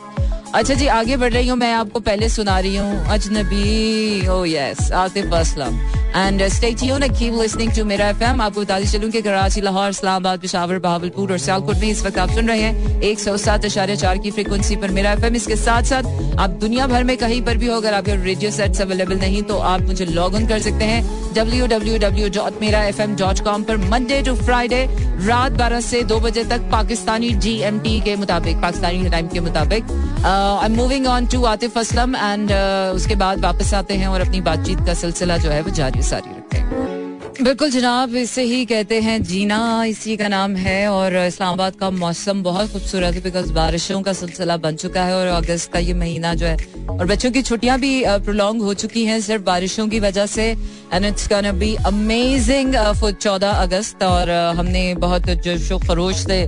अच्छा 0.57 0.75
जी, 0.75 0.87
आगे 0.87 1.17
बढ़ 1.17 1.33
रही 1.33 1.49
हूँ, 1.49 1.57
मैं 1.59 1.73
आपको 1.75 2.01
पहले 2.01 2.29
सुना 2.29 2.59
रही 2.59 2.77
हूँ, 2.77 3.05
Ajnabi 3.13 4.27
oh 4.29 4.45
yes 4.45 4.91
Atif 4.93 5.35
Aslam. 5.35 5.77
And 6.17 6.43
stay 6.49 6.71
tune 6.81 7.03
and 7.03 7.17
keep 7.19 7.35
listening 7.41 7.73
to 7.77 7.85
Mera 7.85 8.09
FM 8.09 8.41
आपको 8.41 8.61
बताती 8.61 8.87
चलूँ 8.89 9.11
कि 9.11 9.23
कराची, 9.23 9.61
लाहौर, 9.61 9.91
इस्लामाबाद, 9.91 10.41
पिशावर 10.41 10.79
बहावलपुर 10.79 11.33
और 11.33 11.39
सियालकोट 11.39 11.77
में 11.77 11.89
इस 11.89 12.05
वक्त 12.07 12.19
आप 12.19 12.31
सुन 12.35 12.49
रहे 12.49 12.61
हैं 12.61 13.01
एक 13.03 13.21
सौ 13.21 13.37
सात 13.37 13.65
अशारे 13.65 13.97
चार 13.97 14.19
की 14.19 14.31
फ्रिक्वेंसी 14.31 14.77
पर 14.77 14.91
मेरा 14.91 15.13
एफएम 15.13 15.37
इसके 15.37 15.57
साथ 15.57 15.83
साथ 15.91 16.39
आप 16.41 16.51
दुनिया 16.61 16.87
भर 16.87 17.05
में 17.05 17.17
कहीं 17.17 17.43
पर 17.45 17.57
भी 17.57 17.67
हो, 17.67 17.77
अगर 17.77 17.95
आपके 17.95 18.17
रेडियो 18.25 18.51
सेट्स 18.51 18.81
अवेलेबल 18.81 19.19
नहीं 19.19 19.43
तो 19.43 19.59
आप 19.73 19.81
मुझे 19.83 20.05
लॉग 20.07 20.37
इन 20.37 20.47
कर 20.49 20.61
सकते 20.61 20.85
हैं 20.85 21.05
W 21.35 21.67
W 21.67 21.99
W 21.99 22.29
dot 22.35 22.61
Mera 22.61 22.83
F 22.85 23.03
M 23.03 23.17
dot 23.17 23.41
com 23.45 23.63
पर 23.63 23.77
मंडे 23.89 24.23
टू 24.23 24.35
फ्राइडे 24.37 24.85
रात 25.27 25.53
बारह 25.59 25.81
से 25.81 26.03
दो 26.05 26.19
बजे 26.21 26.45
तक 26.45 26.69
पाकिस्तानी 26.73 27.31
जी 27.37 27.57
एम 27.61 27.79
टी 27.81 28.01
के 28.01 28.17
मुताबिक, 28.17 28.57
पाकिस्तानी 28.63 29.09
टाइम 29.11 29.29
के 29.29 29.41
मुताबिक। 29.41 29.93
I 30.25 30.67
am 30.67 30.77
moving 30.77 31.07
on 31.07 31.27
to 31.27 31.45
Atif 31.47 31.79
Aslam 31.79 32.17
and 32.17 32.53
उसके 32.97 33.15
बाद 33.17 33.41
वापस 33.41 33.75
आते 33.75 33.95
हैं 33.95 34.09
और 34.09 34.21
अपनी 34.21 34.41
बातचीत 34.41 34.87
का 34.87 34.95
सिलसिला 34.95 35.37
जो 35.37 35.51
है 35.51 35.61
वो 35.63 35.71
जारी 35.75 36.03
सारी 36.11 36.31
रखें 36.39 36.96
बिल्कुल 37.37 37.71
जनाब, 37.71 38.15
इसे 38.17 38.43
ही 38.43 38.65
कहते 38.65 39.01
हैं 39.01 39.23
जीना, 39.23 39.85
इसी 39.85 40.17
का 40.17 40.29
नाम 40.29 40.55
है 40.57 40.89
और 40.89 41.17
इस्लामाबाद 41.17 41.75
का 41.77 41.91
मौसम 41.93 42.43
बहुत 42.43 42.73
खूबसूरत 42.73 43.15
है 43.15 43.21
बिकॉज़ 43.23 43.53
बारिशों 43.53 44.01
का 44.03 44.13
सिलसिला 44.13 44.57
बन 44.57 44.77
चुका 44.77 45.03
है 45.05 45.15
और 45.15 45.27
अगस्त 45.35 45.73
का 45.73 45.79
ये 45.79 45.95
महीना 45.95 46.33
जो 46.35 46.47
है 46.47 46.57
और 46.89 47.07
बच्चों 47.07 47.31
की 47.31 47.43
छुट्टियाँ 47.43 47.79
भी 47.81 47.93
प्रोलॉन्ग 48.25 48.63
हो 48.63 48.75
चुकी 48.75 49.05
हैं 49.05 49.21
सिर्फ़ 49.21 49.43
बारिशों 49.43 49.87
की 49.89 50.01
वजह 50.01 50.27
से 50.27 50.45
and 50.93 51.05
it's 51.05 51.27
can 51.29 51.51
be 51.59 51.75
amazing 51.87 52.75
for 53.01 53.13
चौदह 53.13 53.51
अगस्त 53.51 54.03
और 54.03 54.31
हमने 54.57 54.83
बहुत 54.97 55.29
जोशो 55.45 55.79
खरोश 55.79 56.25
से 56.27 56.41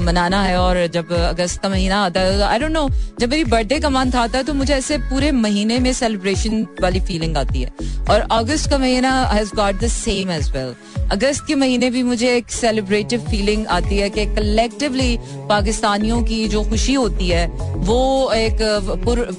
मनाना 0.00 0.42
है 0.42 0.56
और 0.58 0.86
जब 0.94 1.12
अगस्त 1.12 1.62
का 1.62 1.68
महीना 1.68 2.04
आता 2.04 2.20
है 2.20 2.40
आई 2.42 2.58
डोंट 2.58 2.72
नो 2.72 2.88
जब 3.20 3.30
मेरी 3.30 3.44
बर्थडे 3.46 3.80
का 3.80 3.90
मंथ 3.90 4.16
आता 4.16 4.38
है 4.38 4.44
तो 4.44 4.54
मुझे 4.54 4.74
ऐसे 4.74 4.98
पूरे 5.10 5.32
महीने 5.34 5.78
में 5.78 5.92
सेलिब्रेशन 5.94 6.66
वाली 6.82 7.00
फीलिंग 7.02 7.36
आती 7.36 7.62
है 7.62 7.72
और 8.10 8.26
अगस्त 8.32 8.70
का 8.70 8.78
महीना 8.78 9.20
has 9.26 9.54
got 9.56 9.80
the 9.80 9.88
same 9.90 10.27
as 10.30 10.50
well 10.50 10.74
अगस्त 11.10 11.46
के 11.46 11.54
महीने 11.54 11.90
भी 11.90 12.02
मुझे 12.02 12.34
एक 12.36 12.50
सेलिब्रेटिव 12.52 13.20
फीलिंग 13.30 13.66
आती 13.68 13.98
है 13.98 14.08
कि 14.10 14.24
कलेक्टिवली 14.34 15.16
पाकिस्तानियों 15.48 16.22
की 16.22 16.46
जो 16.48 16.62
खुशी 16.64 16.94
होती 16.94 17.28
है, 17.28 17.46
वो 17.78 18.30
एक 18.32 18.58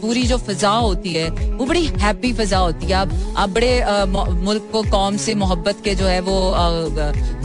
पूरी 0.01 0.24
जो 0.24 0.38
फिजा 0.39 0.69
होती 0.69 1.13
है, 1.13 1.29
वो 1.29 1.65
बड़ी 1.65 1.86
हैप्पी 1.98 2.34
फिजा 2.34 2.58
होती 2.60 2.86
है। 2.86 2.93
आप 2.93 3.12
आप 3.38 3.50
बड़े 3.50 4.05
मुल्क 4.43 4.69
को, 4.72 4.81
कौम 4.91 5.17
से, 5.17 5.36
मोहब्बत 5.36 5.81
के 5.84 5.96
जो 5.96 6.05
है 6.05 6.19
वो 6.22 6.39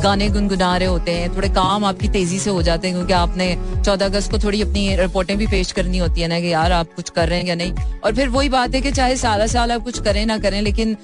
गाने 0.02 0.28
गुनगुना 0.28 0.76
रहे 0.76 0.88
होते 0.88 1.12
हैं। 1.12 1.34
थोड़े 1.36 1.48
काम 1.50 1.84
आपकी 1.84 2.08
तेज़ी 2.08 2.38
से 2.38 2.50
हो 2.50 2.62
जाते 2.62 2.88
हैं, 2.88 2.96
क्योंकि 2.96 3.12
आपने 3.14 3.82
चौदह 3.84 4.06
अगस्त 4.06 4.30
को 4.30 4.38
थोड़ी 4.38 4.62
अपनी 4.62 4.96
रिपोर्टें 4.96 5.36
भी 5.38 5.46
पेश 5.46 5.72
करनी 5.72 5.98
होती 5.98 6.20
है 6.20 6.28
ना 6.28 6.40
कि 6.40 6.52
यार 6.52 6.72
आप 6.72 6.94
कुछ 6.96 7.10
कर 7.10 7.28
रहे 7.28 7.38
हैं 7.38 7.46
या 7.46 7.54
नहीं। 7.54 7.72
और 8.04 8.14
फिर 8.14 8.28
वही 8.28 8.48
बात 8.48 8.74
है 8.74 8.80
कि 8.80 8.90
चाहे 8.92 9.16
सारा 9.16 9.46
साल 9.46 9.72
आप 9.72 9.84
कुछ 9.84 10.00
करें 10.02 10.24
ना 10.26 10.38
करें, 10.38 10.60
लेकिन 10.62 10.96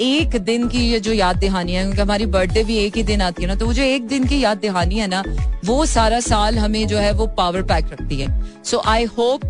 एक 0.00 0.36
दिन 0.42 0.68
की 0.68 0.86
ये 0.86 1.00
जो 1.00 1.12
याद 1.12 1.40
दहानी 1.72 1.74
है, 1.74 1.82
क्योंकि 1.84 2.00
हमारी 2.00 2.26
बर्थडे 2.26 2.64
भी 2.64 2.76
एक 2.76 2.96
ही 2.96 3.02
दिन 3.02 3.20
आती 3.22 3.42
है 3.42 3.48
ना 3.48 3.54
तो 3.54 3.66
वो 3.66 3.72
जो 3.72 3.82
एक 3.82 4.06
दिन 4.08 4.24
की 4.26 4.40
याद 4.40 4.58
दहानी 4.58 4.98
है 4.98 5.06
ना, 5.06 5.22
वो 5.64 5.84
सारा 5.86 6.20
साल 6.20 6.58
हमें 6.58 6.86
जो 6.86 6.98
है 6.98 7.12
वो 7.12 7.26
पावर 7.36 7.62
पैक 7.62 7.92
रखती 7.92 8.20
है। 8.20 8.28
सो 8.64 8.82
आई 8.86 9.04
होप 9.18 9.40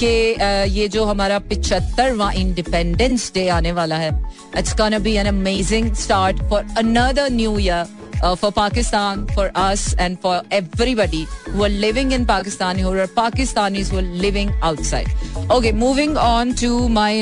के 0.00 0.14
ये 0.70 0.88
जो 0.88 1.04
हमारा 1.04 1.38
पिछहत्तरवा 1.38 2.30
इंडिपेंडेंस 2.32 3.30
डे 3.34 3.48
आने 3.48 3.72
वाला 3.72 3.96
है 3.96 4.10
it's 4.58 4.72
gonna 4.78 4.98
be 4.98 5.14
an 5.16 5.26
amazing 5.26 5.94
start 5.94 6.42
for 6.50 6.66
another 6.78 7.30
new 7.32 7.58
year 7.58 7.86
for 8.36 8.50
Pakistan, 8.52 9.26
for 9.28 9.50
us, 9.54 9.94
and 9.98 10.18
for 10.20 10.42
everybody 10.50 11.26
who 11.46 11.64
are 11.64 11.68
living 11.68 12.12
in 12.12 12.26
Pakistan, 12.26 12.78
who 12.78 12.90
are 12.90 13.06
Pakistanis 13.06 13.90
who 13.90 13.98
are 13.98 14.02
living 14.02 14.52
outside. 14.62 15.06
Okay, 15.50 15.72
moving 15.72 16.16
on 16.16 16.54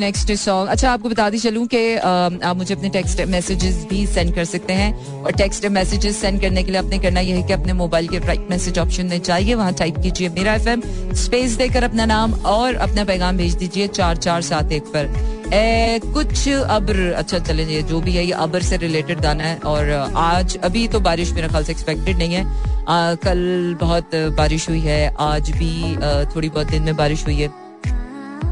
next 0.01 0.37
song. 0.39 0.69
अच्छा 0.69 0.91
आपको 0.93 1.09
बता 1.09 1.29
दी 1.31 1.39
चलूँ 1.39 1.67
कि 1.67 1.97
आप 1.97 2.57
मुझे 2.57 2.75
अपने 2.75 2.89
text 2.91 3.21
messages 3.29 3.85
भी 3.91 4.07
send 4.07 4.35
कर 4.35 4.45
सकते 4.45 4.73
हैं 4.73 5.23
और 5.23 5.33
टेक्स्ट 5.33 5.67
मैसेजेस 5.67 6.21
सेंड 6.21 6.41
करने 6.41 6.63
के 6.65 6.71
लिए 6.71 6.81
आपने 6.81 6.99
करना 6.99 7.21
यह 7.21 7.37
है 7.37 7.43
कि 7.43 7.53
अपने 7.53 7.73
मोबाइल 7.73 8.09
के 8.09 8.19
राइट 8.27 8.51
मैसेज 8.51 8.79
ऑप्शन 8.79 9.07
में 9.07 9.21
जाइए 9.23 9.55
वहाँ 9.55 9.73
टाइप 9.79 10.03
कीजिए 10.03 10.29
मेरा 10.29 10.55
एफ़एम 10.55 10.83
स्पेस 11.25 11.57
देकर 11.57 11.85
अपना 11.85 12.07
नाम 12.07 12.33
और 12.57 12.75
अपना 12.89 13.05
पैगाम 13.05 13.37
भेज 13.37 13.55
दीजिए 13.65 13.89
चार 13.89 14.17
चार 14.17 14.43
सात 14.43 14.73
एक 14.73 14.93
पर 14.97 15.36
ए, 15.55 16.01
कुछ 16.15 16.49
अब्र 16.49 17.13
अच्छा 17.13 17.39
चले 17.39 17.65
ये 17.65 17.83
जो 17.83 18.01
भी 18.01 18.13
है 18.13 18.25
ये 18.25 18.33
अब्र 18.33 18.63
से 18.63 18.77
रिलेटेड 18.77 19.21
गाना 19.21 19.45
है 19.45 19.59
और 19.67 19.91
आज 20.17 20.57
अभी 20.65 20.87
तो 20.89 21.01
बारिश 21.01 21.33
मेरा 21.33 21.49
ख्याल 21.49 21.65
से 21.65 21.73
एक्सपेक्टेड 21.73 22.19
नहीं 22.19 22.35
है। 22.35 22.45
आ, 22.89 23.15
कल 23.15 23.77
बहुत 23.81 24.15
बारिश 24.37 24.69
हुई 24.69 24.81
है 24.81 25.15
आज 25.21 25.51
भी 25.51 25.95
आ, 25.95 26.25
थोड़ी 26.35 26.49
बहुत 26.49 26.71
दिन 26.71 26.83
में 26.83 26.97
बारिश 26.97 27.25
हुई 27.27 27.37
है 27.37 27.49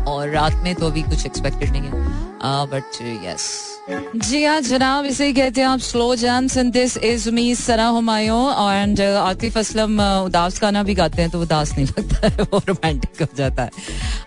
और 0.05 0.29
रात 0.29 0.55
में 0.65 0.75
तो 0.75 0.87
अभी 0.87 1.03
कुछ 1.03 1.27
एक्सपेक्टेड 1.27 1.71
नहीं 1.71 1.83
है। 1.83 2.67
बट 2.73 3.03
यस 3.27 3.49
जी 3.87 4.43
हाँ 4.45 4.61
जनाब 4.61 5.05
इसे 5.05 5.33
कहते 5.33 5.61
हैं 5.61 5.69
आप 5.69 5.79
slow 5.79 6.15
jams 6.17 6.57
and 6.57 6.73
this 6.73 6.97
is 6.97 7.29
me 7.31 7.55
Sana 7.55 7.87
Humayun 7.87 8.73
and 8.73 9.01
Atif 9.01 9.59
Aslam 9.59 10.01
उदास 10.01 10.61
गाना 10.63 10.83
भी 10.83 10.95
गाते 10.95 11.23
हैं 11.23 11.31
तो 11.31 11.41
उदास 11.43 11.73
नहीं 11.73 11.87
लगता 11.87 12.29
है 12.29 12.47
वो 12.53 12.59
रोमांटिक 12.69 13.21
हो 13.23 13.27
जाता 13.37 13.63
है। 13.63 13.71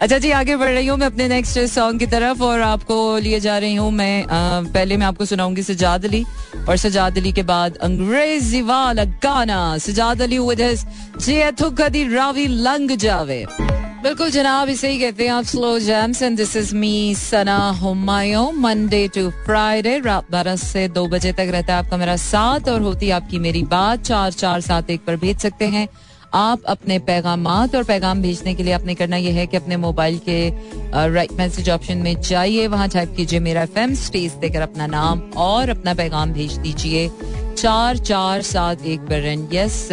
अच्छा 0.02 0.18
जी 0.18 0.32
आगे 0.32 0.56
बढ़ 0.56 0.70
रही 0.70 0.88
हूँ 0.88 0.98
मैं 0.98 1.08
अपने 1.08 1.28
नेक्स्ट 1.28 1.60
सॉन्ग 1.74 2.00
की 2.00 2.06
तरफ़ 2.06 2.44
और 2.44 2.62
आपको 2.62 3.18
लिए 3.18 3.40
जा 3.40 3.58
रही 3.58 3.76
हूँ 3.76 3.92
मैं 3.92 4.24
आ, 4.24 4.62
पहले 4.62 4.98
मैं 4.98 5.06
आपको 5.06 5.26
सुनाऊँगी 5.26 5.64
सजाद 5.64 6.06
अली 6.06 6.24
और 6.70 6.78
सजाद 6.78 7.18
अली 7.18 7.32
के 7.32 7.44
बाद 7.44 7.78
अंग्रेज़ी 7.90 8.62
वाला 8.62 9.04
गाना 9.26 9.78
सजाद 9.88 10.22
अली 10.22 10.40
विद 10.40 10.62
हिज 10.62 10.86
जी 11.26 12.14
रावी 12.16 12.48
लंग 12.48 12.98
जावे। 12.98 13.46
बिल्कुल 14.04 14.30
जनाब, 14.32 14.70
इसे 14.70 14.90
ही 14.90 15.00
कहते 15.00 15.24
हैं 15.24 15.32
आप 15.32 15.44
slow 15.44 15.78
jams 15.80 16.22
and 16.22 16.36
this 16.38 16.56
is 16.56 16.74
me 16.76 17.16
Sana 17.16 17.58
Humayun 17.80 18.52
Monday 18.54 19.08
to 19.16 19.30
Friday 19.46 19.98
रात 20.00 20.26
बारह 20.32 20.56
से 20.56 20.88
दो 20.88 21.06
बजे 21.08 21.32
तक 21.34 21.48
रहता 21.52 21.74
है 21.74 21.80
आपका 21.80 21.98
मेरा 21.98 22.16
साथ 22.16 22.70
और 22.70 22.82
होती 22.82 23.10
आपकी 23.10 23.40
मेरी 23.40 23.64
बात। 23.64 24.02
चार 24.02 24.32
चार, 24.32 24.62
सात, 24.62 24.90
एक 24.90 25.06
पर 25.06 25.16
भेज 25.16 25.38
सकते 25.40 25.66
हैं। 25.66 25.88
आप 26.34 26.64
अपने 26.68 26.98
पैगाम 27.00 27.48
और 27.48 27.84
पैगाम 27.84 28.22
भेजने 28.22 28.54
के 28.54 28.64
लिए 28.64 28.74
आपने 28.74 28.96
करना 28.96 29.18
यह 29.18 29.36
है 29.36 29.46
कि 29.48 29.58
अपने 29.58 29.78
मोबाइल 29.78 30.20
के 30.28 30.50
राइट 31.14 31.32
मैसेज 31.34 31.70
ऑप्शन 31.70 31.98
में 31.98 32.20
जाइए। 32.22 32.68
वहाँ 32.68 32.88
टाइप 32.90 33.14
कीजिए 33.18 33.40
मेरा 33.40 33.62
एफ़ 33.62 33.80
एम 33.80 33.94
स्पेस 33.96 34.34
देकर 34.42 34.62
अपना 34.62 34.88
नाम 34.88 35.22
और 35.38 35.70
अपना 35.70 35.94
पैगाम 35.94 36.34
भेज 36.34 36.58
दीजिए। 36.58 37.10
चार 37.58 37.98
चार, 37.98 38.42
सात, 38.44 38.86
एक 38.86 39.00
पर 39.10 39.26
yes 39.54 39.88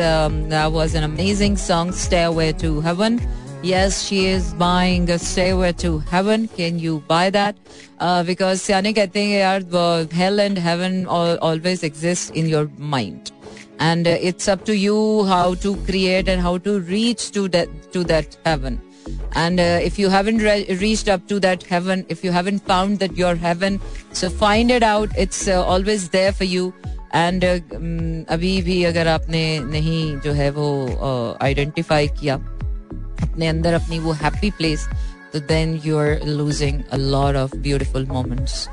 was 0.72 0.96
an 0.96 1.02
amazing 1.04 1.56
song 1.58 1.94
stay 1.96 2.22
away 2.22 2.52
to 2.62 2.80
heaven 2.80 3.18
Yes, 3.63 4.03
she 4.03 4.27
is 4.27 4.53
buying 4.53 5.09
a 5.09 5.19
stairway 5.19 5.73
to 5.73 5.99
heaven. 5.99 6.47
Can 6.47 6.79
you 6.79 7.03
buy 7.07 7.29
that? 7.29 7.57
Uh, 7.99 8.23
because 8.23 8.61
सियाने 8.61 8.93
कहते 8.93 9.19
हैं 9.19 9.41
यार 9.41 10.11
hell 10.11 10.39
and 10.39 10.57
heaven 10.57 11.05
always 11.05 11.83
exist 11.83 12.31
in 12.31 12.47
your 12.47 12.69
mind. 12.77 13.31
And 13.79 14.07
uh, 14.07 14.11
it's 14.11 14.47
up 14.47 14.63
to 14.65 14.75
you 14.75 15.25
how 15.25 15.55
to 15.55 15.75
create 15.85 16.29
and 16.29 16.41
how 16.41 16.57
to 16.59 16.79
reach 16.79 17.31
to 17.31 17.47
that 17.49 17.67
to 17.91 18.03
that 18.05 18.37
heaven. 18.45 18.81
And 19.33 19.59
uh, 19.59 19.79
if 19.83 19.99
you 19.99 20.09
haven't 20.09 20.37
re- 20.37 20.65
reached 20.79 21.09
up 21.09 21.27
to 21.27 21.39
that 21.41 21.63
heaven, 21.63 22.05
if 22.07 22.23
you 22.23 22.31
haven't 22.31 22.59
found 22.59 22.99
that 22.99 23.17
your 23.17 23.35
heaven, 23.35 23.81
so 24.13 24.29
find 24.29 24.71
it 24.71 24.83
out. 24.83 25.09
It's 25.17 25.47
uh, 25.47 25.65
always 25.65 26.09
there 26.09 26.31
for 26.31 26.45
you. 26.45 26.71
And 27.15 27.43
um, 27.43 28.29
अभी 28.31 28.61
भी 28.61 28.83
अगर 28.85 29.07
आपने 29.07 29.43
नहीं 29.59 30.19
जो 30.21 30.31
है 30.33 30.49
वो 30.57 30.67
identify 31.41 32.07
uh, 32.07 32.19
किया 32.19 32.37
अपने 33.22 33.46
अंदर 33.46 33.74
अपनी 33.74 33.98
वो 33.98 34.12
हैप्पी 34.22 34.50
प्लेस 34.50 34.88
तो 35.32 35.40
then 35.48 35.80
you 35.84 35.98
are 35.98 36.26
losing 36.26 36.82
a 36.92 36.96
lot 36.96 37.36
of 37.36 37.56
beautiful 37.56 38.06
moments 38.06 38.68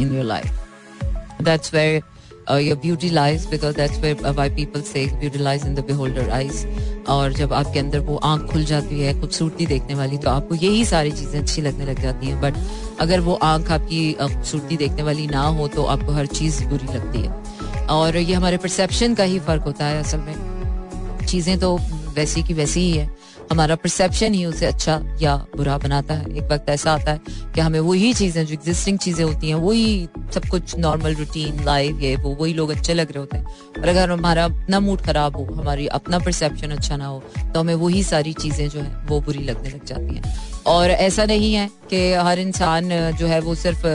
in 0.00 0.14
your 0.14 0.24
life 0.24 1.42
that's 1.42 1.74
where 1.74 2.02
your 2.50 2.76
beauty 2.78 3.08
lies 3.10 3.46
because 3.50 3.76
that's 3.76 3.98
where 4.00 4.30
why 4.32 4.50
people 4.50 4.80
say 4.82 5.04
beauty 5.20 5.38
lies 5.38 5.66
in 5.66 5.74
the 5.74 5.84
beholder 5.86 6.30
eyes 6.30 6.66
और 7.10 7.32
जब 7.32 7.52
आपके 7.52 7.78
अंदर 7.78 7.98
वो 7.98 8.16
आँख 8.16 8.42
खुल 8.50 8.64
जाती 8.64 9.00
है, 9.00 9.20
खूबसूरती 9.20 9.66
देखने 9.66 9.94
वाली 9.94 10.18
तो 10.18 10.30
आपको 10.30 10.54
यही 10.54 10.84
सारी 10.84 11.10
चीज़ें 11.12 11.38
अच्छी 11.40 11.62
लगने 11.62 11.84
लग 11.84 12.00
जाती 12.02 12.26
हैं। 12.26 12.40
बट 12.40 12.54
अगर 13.00 13.20
वो 13.20 13.34
आँख 13.42 13.70
आपकी 13.70 14.12
खूबसूरती 14.12 14.76
देखने 14.76 15.02
वाली 15.02 15.26
ना 15.26 15.42
हो 15.48 15.68
तो 15.68 15.84
आपको 15.84 16.12
हर 16.12 16.26
चीज़ 16.28 16.64
बुरी 16.64 16.86
लगती 16.94 17.20
है। 17.20 17.86
और 17.88 18.16
ये 18.16 18.34
हमारे 18.34 18.56
परसेप्शन 18.56 19.14
का 19.14 19.24
ही 19.24 19.38
फ़र्क 19.40 19.62
होता 19.62 19.86
है 19.86 20.02
असल 20.02 20.18
में। 20.18 21.26
चीज़ें 21.26 21.58
तो 21.58 21.76
वैसी 22.16 22.42
की 22.42 22.54
वैसी 22.54 22.80
ही 22.80 22.96
है। 22.96 23.10
हमारा 23.50 23.74
परसेप्शन 23.76 24.34
ही 24.34 24.44
उसे 24.44 24.66
अच्छा 24.66 25.00
या 25.20 25.34
बुरा 25.56 25.76
बनाता 25.78 26.14
है। 26.14 26.36
एक 26.36 26.50
वक्त 26.52 26.68
ऐसा 26.70 26.92
आता 26.92 27.12
है 27.12 27.20
कि 27.54 27.60
हमें 27.60 27.78
वही 27.80 28.12
चीज़ें, 28.14 28.44
जो 28.46 28.54
एग्जिस्टिंग 28.54 28.98
चीज़ें 28.98 29.24
होती 29.24 29.48
हैं, 29.48 29.54
वही 29.56 30.08
सब 30.34 30.48
कुछ 30.50 30.76
नॉर्मल 30.78 31.14
रूटीन 31.14 31.64
लाइफ 31.64 32.00
ये, 32.02 32.14
वो, 32.16 32.34
वही 32.40 32.54
लोग 32.54 32.70
अच्छे 32.70 32.94
लग 32.94 33.12
रहे 33.12 33.18
होते 33.18 33.36
हैं। 33.36 33.80
और 33.80 33.88
अगर 33.88 34.10
हमारा 34.10 34.44
अपना 34.44 34.80
मूड 34.80 35.00
खराब 35.00 35.36
हो, 35.36 35.44
हमारी 35.54 35.86
अपना 35.88 36.18
परसेप्शन 36.18 36.70
अच्छा 36.70 36.96
ना 36.96 37.06
हो 37.06 37.22
तो 37.54 37.60
हमें 37.60 37.74
वही 37.76 38.02
सारी 38.04 38.32
चीज़ें 38.34 38.68
जो 38.68 38.80
है, 38.80 38.92
वो 39.08 39.20
बुरी 39.20 39.42
लगने 39.44 39.68
लग 39.68 39.84
जाती 39.84 40.14
हैं। 40.14 40.34
और 40.66 40.90
ऐसा 40.90 41.24
नहीं 41.24 41.52
है 41.54 41.68
कि 41.90 42.12
हर 42.14 42.38
इंसान, 42.38 42.88
जो 43.12 43.26
है, 43.26 43.40
वो 43.40 43.54
सिर्फ़ 43.54 43.86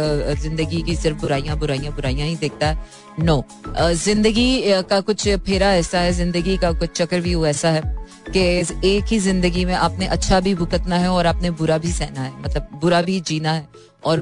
ज़िंदगी 0.41 0.81
की 0.81 0.95
सिर्फ़ 0.95 1.17
बुराइयाँ 1.21 1.57
बुराइयाँ 1.59 1.93
बुराइयाँ 1.95 2.27
ही 2.27 2.35
देखता 2.35 2.67
है। 2.67 2.99
नो 3.19 3.43
ज़िंदगी 3.77 4.81
का 4.89 4.99
कुछ 5.01 5.27
फेरा 5.45 5.73
ऐसा 5.75 5.99
है, 5.99 6.13
ज़िंदगी 6.13 6.57
का 6.57 6.71
कुछ 6.71 6.89
चक्रव्यूह 6.91 7.47
ऐसा 7.49 7.69
है 7.69 7.81
कि 8.29 8.39
एक 8.87 9.05
ही 9.05 9.19
ज़िंदगी 9.19 9.65
में 9.65 9.73
आपने 9.73 10.05
अच्छा 10.07 10.39
भी 10.39 10.53
भुगतना 10.55 10.95
है 10.95 11.09
और 11.09 11.27
आपने 11.27 11.51
बुरा 11.51 11.77
भी 11.77 11.91
सहना 11.91 12.21
है। 12.21 12.31
मतलब 12.41 12.67
बुरा 12.81 13.01
भी 13.01 13.19
जीना 13.27 13.51
है 13.51 13.67
और 14.05 14.19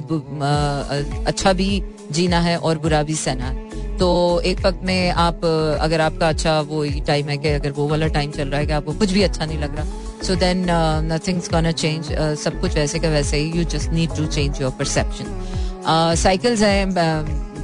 अच्छा 1.26 1.52
भी 1.52 1.82
जीना 2.12 2.40
है 2.40 2.56
और 2.58 2.78
बुरा 2.78 3.02
भी 3.02 3.14
सहना 3.14 3.44
है। 3.44 3.68
तो 3.98 4.08
एक 4.40 4.60
वक्त 4.66 4.80
में 4.84 5.10
आप, 5.10 5.44
अगर 5.80 6.00
आपका 6.00 6.28
अच्छा 6.28 6.60
वो 6.60 6.84
टाइम 7.06 7.28
है 7.28 7.36
कि 7.36 7.48
अगर 7.48 7.70
वो 7.70 7.88
वाला 7.88 8.06
टाइम 8.06 8.30
चल 8.30 8.48
रहा 8.48 8.60
है 8.60 8.66
कि 8.66 8.72
आपको 8.72 8.92
कुछ 8.92 9.12
भी 9.12 9.22
अच्छा 9.22 9.46
नहीं 9.46 9.58
लग 9.58 9.76
रहा 9.76 10.22
so 10.22 10.34
then 10.34 10.64
nothing's 11.12 11.50
gonna 11.50 11.72
change 11.72 12.12
सब 12.38 12.60
कुछ 12.60 12.74
वैसे 12.74 12.98
का 12.98 13.08
वैसे 13.08 13.36
ही 13.36 13.58
you 13.58 13.64
just 13.64 13.90
need 13.90 14.16
to 14.16 14.26
change 14.26 14.60
your 14.62 14.70
perception 14.70 16.14
cycles 16.16 16.62
हैं 16.62 16.94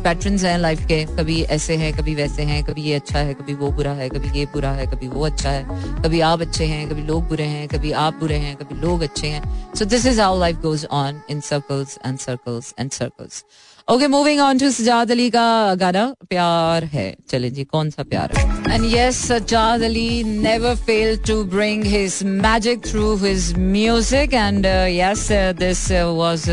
पैटर्न्स 0.06 0.44
हैं 0.44 0.58
लाइफ 0.58 0.80
के। 0.88 1.04
कभी 1.16 1.40
ऐसे 1.52 1.76
हैं, 1.76 1.92
कभी 1.96 2.14
वैसे 2.14 2.42
हैं, 2.44 2.62
कभी 2.64 2.82
ये 2.82 2.94
अच्छा 2.94 3.18
है, 3.18 3.34
कभी 3.34 3.54
वो 3.54 3.70
बुरा 3.72 3.92
है, 3.92 4.08
कभी 4.08 4.38
ये 4.38 4.46
बुरा 4.52 4.70
है, 4.72 4.86
कभी 4.86 5.08
वो 5.08 5.26
अच्छा 5.26 5.50
है, 5.50 6.02
कभी 6.02 6.20
आप 6.22 6.40
अच्छे 6.40 6.64
हैं, 6.64 6.88
कभी 6.90 7.02
लोग 7.04 7.28
बुरे 7.28 7.44
हैं, 7.46 7.66
कभी 7.68 7.92
आप 8.00 8.18
बुरे 8.20 8.36
हैं, 8.38 8.56
कभी 8.56 8.80
लोग 8.80 9.02
अच्छे 9.02 9.28
हैं। 9.28 9.74
So 9.74 9.84
this 9.84 10.06
is 10.06 10.20
how 10.20 10.38
life 10.40 10.56
goes 10.62 10.86
on 10.94 11.20
in 11.30 11.40
circles 11.42 11.98
and 12.06 12.18
circles 12.18 12.74
and 12.78 12.90
circles 12.92 13.44
okay 13.88 14.06
moving 14.08 14.40
on 14.40 14.58
to 14.58 14.70
Sajjad 14.70 15.10
Ali 15.10 15.28
का 15.30 15.74
गाना, 15.80 16.04
प्यार 16.30 16.84
है। 16.84 17.06
चले 17.30 17.50
जी, 17.50 17.64
कौन 17.64 17.90
सा 17.90 18.02
प्यार 18.04 18.32
है? 18.36 18.74
And 18.74 18.84
yes 18.92 19.20
Sajjad 19.26 19.82
Ali 19.82 20.22
never 20.24 20.74
fail 20.76 21.16
to 21.26 21.42
bring 21.52 21.84
his 21.84 22.18
magic 22.24 22.86
through 22.86 23.14
his 23.16 23.52
music 23.58 24.34
and 24.34 24.66
yes 24.66 25.28
this 25.58 25.90
was 26.18 26.44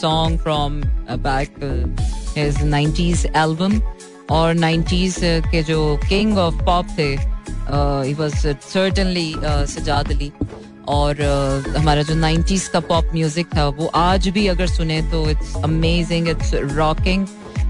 song 0.00 0.40
from 0.40 0.80
back 1.22 1.54
his 2.36 2.58
90s 2.64 3.24
album 3.36 3.80
और 4.30 4.54
90s 4.54 5.18
के 5.50 5.62
जो 5.62 5.80
किंग 6.08 6.38
ऑफ़ 6.38 6.64
पॉप 6.64 6.86
थे 6.98 7.16
सर्टेनली 8.72 9.34
सजाद 9.74 10.10
अली 10.12 10.30
और 10.88 11.14
uh, 11.14 11.76
हमारा 11.76 12.02
जो 12.02 12.14
90s 12.14 12.66
का 12.68 12.80
पॉप 12.80 13.10
म्यूज़िक 13.14 13.46
था 13.56 13.66
वो 13.68 13.86
आज 13.94 14.28
भी 14.28 14.46
अगर 14.46 14.66
सुने 14.66 15.00
तो 15.10 15.28
it's 15.30 15.54
amazing 15.64 16.28
it's 16.28 16.54
rocking 16.54 17.26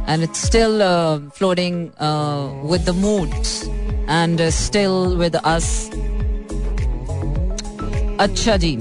and 0.08 0.22
it's 0.22 0.46
still 0.46 0.78
floating 1.38 1.76
with 2.70 2.84
the 2.86 2.94
moods 2.96 3.62
and 4.10 4.48
still 4.50 5.16
with 5.18 5.36
us 5.36 5.90
अच्छा 8.20 8.56
जी। 8.56 8.76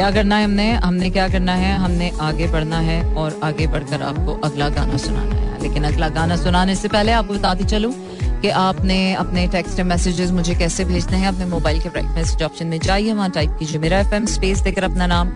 क्या 0.00 0.10
करना 0.10 0.36
है 0.36 0.44
हमने? 0.44 0.70
हमने 0.72 1.08
क्या 1.10 1.28
करना 1.28 1.54
है? 1.54 1.74
हमने 1.76 2.10
आगे 2.20 2.46
बढ़ना 2.46 2.78
है 2.78 3.14
और 3.14 3.40
आगे 3.44 3.66
बढ़कर 3.66 4.02
आपको 4.02 4.34
अगला 4.40 4.68
गाना 4.68 4.96
सुनाना 4.96 5.34
है। 5.34 5.62
लेकिन 5.62 5.84
अगला 5.84 6.08
गाना 6.08 6.36
सुनाने 6.36 6.74
से 6.74 6.88
पहले 6.88 7.12
आपको 7.12 7.34
बताती 7.34 7.64
चलूँ 7.64 7.92
कि 8.40 8.48
आपने 8.48 9.14
अपने 9.14 9.46
टेक्स्ट 9.46 9.80
मैसेजेस 9.80 10.30
मुझे 10.30 10.54
कैसे 10.54 10.84
भेजने 10.84 11.16
हैं? 11.16 11.28
अपने 11.28 11.46
मोबाइल 11.46 11.80
के 11.80 11.88
राइट 11.88 12.06
मैसेज 12.06 12.42
ऑप्शन 12.42 12.66
में 12.66 12.78
जाइए, 12.78 13.12
वहाँ 13.12 13.30
टाइप 13.30 13.56
कीजिए 13.58 13.78
मेरा 13.78 13.98
एफएम 14.00 14.26
स्पेस 14.26 14.60
देकर 14.60 14.84
अपना 14.84 15.06
नाम 15.06 15.28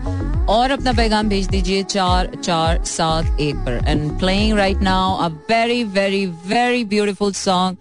और 0.48 0.70
अपना 0.70 0.92
पैगाम 0.92 1.28
भेज 1.28 1.46
दीजिए 1.46 1.82
चार 1.82 2.30
चार, 2.44 2.82
सात, 2.84 3.40
एक 3.40 3.56
पर। 3.56 3.80
And 3.86 4.18
playing 4.18 4.56
right 4.58 4.78
now 4.78 5.14
a 5.16 5.28
very 5.50 5.84
very 5.84 6.26
very 6.26 6.84
beautiful 6.84 7.32
song 7.32 7.76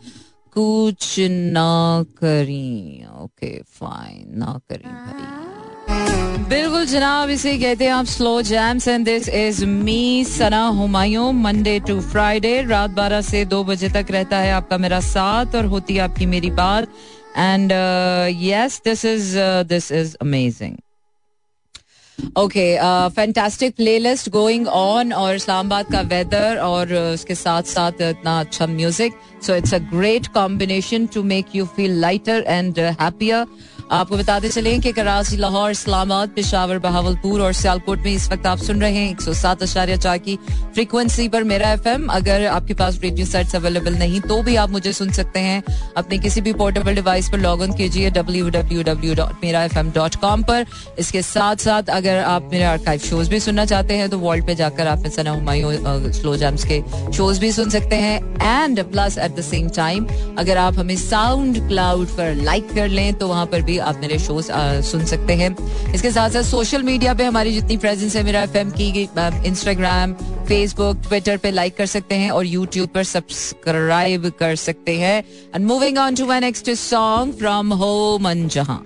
कुछ 0.54 1.16
ना 1.20 2.04
करी। 2.18 3.06
ओके 3.22 3.58
फाइन 3.72 4.38
ना 4.38 4.60
करी 4.70 4.90
भाई। 4.90 5.43
बिल्कुल 6.50 6.86
जनाब, 6.86 7.30
इसे 7.30 7.58
कहते 7.58 7.86
हैं 7.86 7.92
आप 7.94 8.06
slow 8.06 8.42
jams 8.42 8.88
and 8.88 9.06
this 9.06 9.28
is 9.30 9.66
me 9.66 10.24
Sana 10.26 10.66
Humayun 10.78 11.32
Monday 11.34 11.80
to 11.88 12.00
Friday 12.02 12.62
रात 12.68 12.90
बारह 12.92 13.22
से 13.22 13.44
दो 13.46 13.64
बजे 13.64 13.90
तक 13.90 14.12
रहता 14.12 14.38
है 14.40 14.52
आपका 14.52 14.78
मेरा 14.78 15.00
साथ 15.00 15.56
और 15.56 15.66
होती 15.66 15.96
है 15.96 16.02
आपकी 16.02 16.26
मेरी 16.26 16.52
बात। 16.52 16.88
And 17.38 17.72
yes 18.44 18.82
this 18.86 19.06
is 19.06 19.36
this 19.70 19.92
is 19.92 20.16
amazing 20.22 20.78
okay 22.38 22.66
fantastic 23.16 23.76
playlist 23.76 24.30
going 24.30 24.68
on 24.68 25.14
और 25.14 25.36
इस्लामाबाद 25.36 25.92
का 25.92 26.02
वेदर 26.10 26.58
और 26.58 26.94
उसके 26.94 27.36
साथ 27.36 27.64
साथ 27.68 28.02
इतना 28.02 28.40
अच्छा 28.40 28.68
music 28.68 29.14
so 29.46 29.56
it's 29.56 29.74
a 29.74 29.78
great 29.94 30.28
combination 30.34 31.06
to 31.14 31.24
make 31.32 31.56
you 31.56 31.66
feel 31.76 32.00
lighter 32.02 32.44
and 32.48 32.80
happier 32.80 33.46
आपको 33.92 34.18
बताते 34.18 34.50
चले 34.50 34.78
कि 34.80 34.92
कराची, 34.92 35.38
लाहौर, 35.38 35.72
इस्लामाबाद, 35.72 36.30
पिशावर, 36.36 36.78
बहावलपुर 36.80 37.42
और 37.42 37.54
सियालकोट 37.54 38.00
में 38.00 38.12
इस 38.12 38.32
वक्त 38.32 38.46
आप 38.48 38.58
सुन 38.60 38.82
रहे 38.82 38.94
हैं 38.94 39.10
एक 39.10 39.22
सौ 39.22 39.34
सात 39.34 39.64
अशारिया 39.64 39.98
चार 39.98 40.18
की 40.18 40.36
फ्रीक्वेंसी 40.46 41.28
पर 41.30 41.44
मेरा 41.44 41.72
एफएम। 41.74 42.08
अगर 42.12 42.46
आपके 42.48 42.74
पास 42.74 43.00
रेडियो 43.02 43.26
सेट्स 43.26 43.56
अवेलेबल 43.56 43.96
नहीं 43.96 44.22
तो 44.22 44.42
भी 44.44 44.56
आप 44.56 44.70
मुझे 44.70 44.94
सुन 44.94 45.12
सकते 45.12 45.40
हैं। 45.40 45.64
अपने 45.98 46.18
किसी 46.18 46.42
भी 46.42 46.54
पोर्टेबल 46.54 46.96
डिवाइस 46.96 47.30
पर 47.32 47.40
लॉग 47.40 47.64
इन 47.64 47.74
कीजिए 47.74 48.10
W 48.12 48.50
W 48.50 48.84
W 48.84 49.16
dot 49.16 49.44
Mera 49.44 49.64
F 49.64 49.78
M 49.80 49.92
dot 49.92 50.16
com 50.22 50.44
पर। 50.44 50.66
इसके 51.00 51.22
साथ 51.24 51.56
साथ 51.66 51.90
अगर 51.92 52.24
आप 52.24 52.50
मेरे 52.52 52.64
आर्काइव 52.64 53.00
शोज़ 53.02 53.30
भी 53.30 53.40
सुनना 53.40 53.66
चाहते 53.66 53.98
हैं 53.98 54.10
तो 54.10 54.20
वर्ल्ड 54.20 54.46
पे 54.48 54.56
जाकर 54.56 54.88
आप 54.88 55.08
सना 55.16 55.32
हुमायूं 55.32 56.12
स्लो 56.12 56.36
जैम्स 56.38 56.66
के 56.66 56.82
शोज़ 57.14 57.40
भी 57.42 57.52
सुन 57.52 57.70
सकते 57.70 57.96
हैं। 57.98 58.18
And 58.44 58.84
plus 58.92 59.18
at 59.18 59.36
the 59.36 59.42
same 59.44 59.70
time 59.76 60.08
अगर 60.40 60.58
आप 60.58 60.80
हमें 60.80 60.96
साउंड 60.98 61.68
क्लाउड 61.68 62.08
पर 62.18 62.34
लाइक 62.36 62.74
कर 62.76 62.88
लें 62.90 63.14
तो 63.14 63.28
वहाँ 63.28 63.46
पर 63.46 63.62
भी 63.62 63.73
आप 63.80 64.00
मेरे 64.02 64.18
शोज़ 64.20 64.52
सुन 64.84 65.06
सकते 65.06 65.34
हैं। 65.34 65.56
इसके 65.94 66.12
साथ 66.12 66.30
साथ 66.30 66.44
सोशल 66.44 66.84
मीडिया 66.84 67.14
पे 67.14 67.24
हमारी 67.24 67.52
जितनी 67.52 67.78
प्रेजेंस 67.78 68.16
है, 68.16 68.24
मेरा 68.24 68.42
एफएम 68.42 68.72
की 68.72 68.90
इंस्टाग्राम 69.48 70.14
फेसबुक 70.48 71.02
ट्विटर 71.08 71.38
पे 71.38 71.52
लाइक 71.52 71.78
कर 71.78 71.86
सकते 71.86 72.16
हैं 72.16 72.30
और 72.32 72.46
यूट्यूब 72.46 72.90
पर 72.90 73.04
सब्सक्राइब 73.04 74.32
कर 74.40 74.56
सकते 74.56 74.98
हैं। 74.98 75.24
And 75.56 75.66
moving 75.66 75.98
on 75.98 76.16
to 76.16 76.26
my 76.26 76.40
next 76.40 76.70
song 76.72 77.34
from 77.34 77.74
हो 77.74 78.18
मन 78.22 78.48
जहाँ 78.48 78.84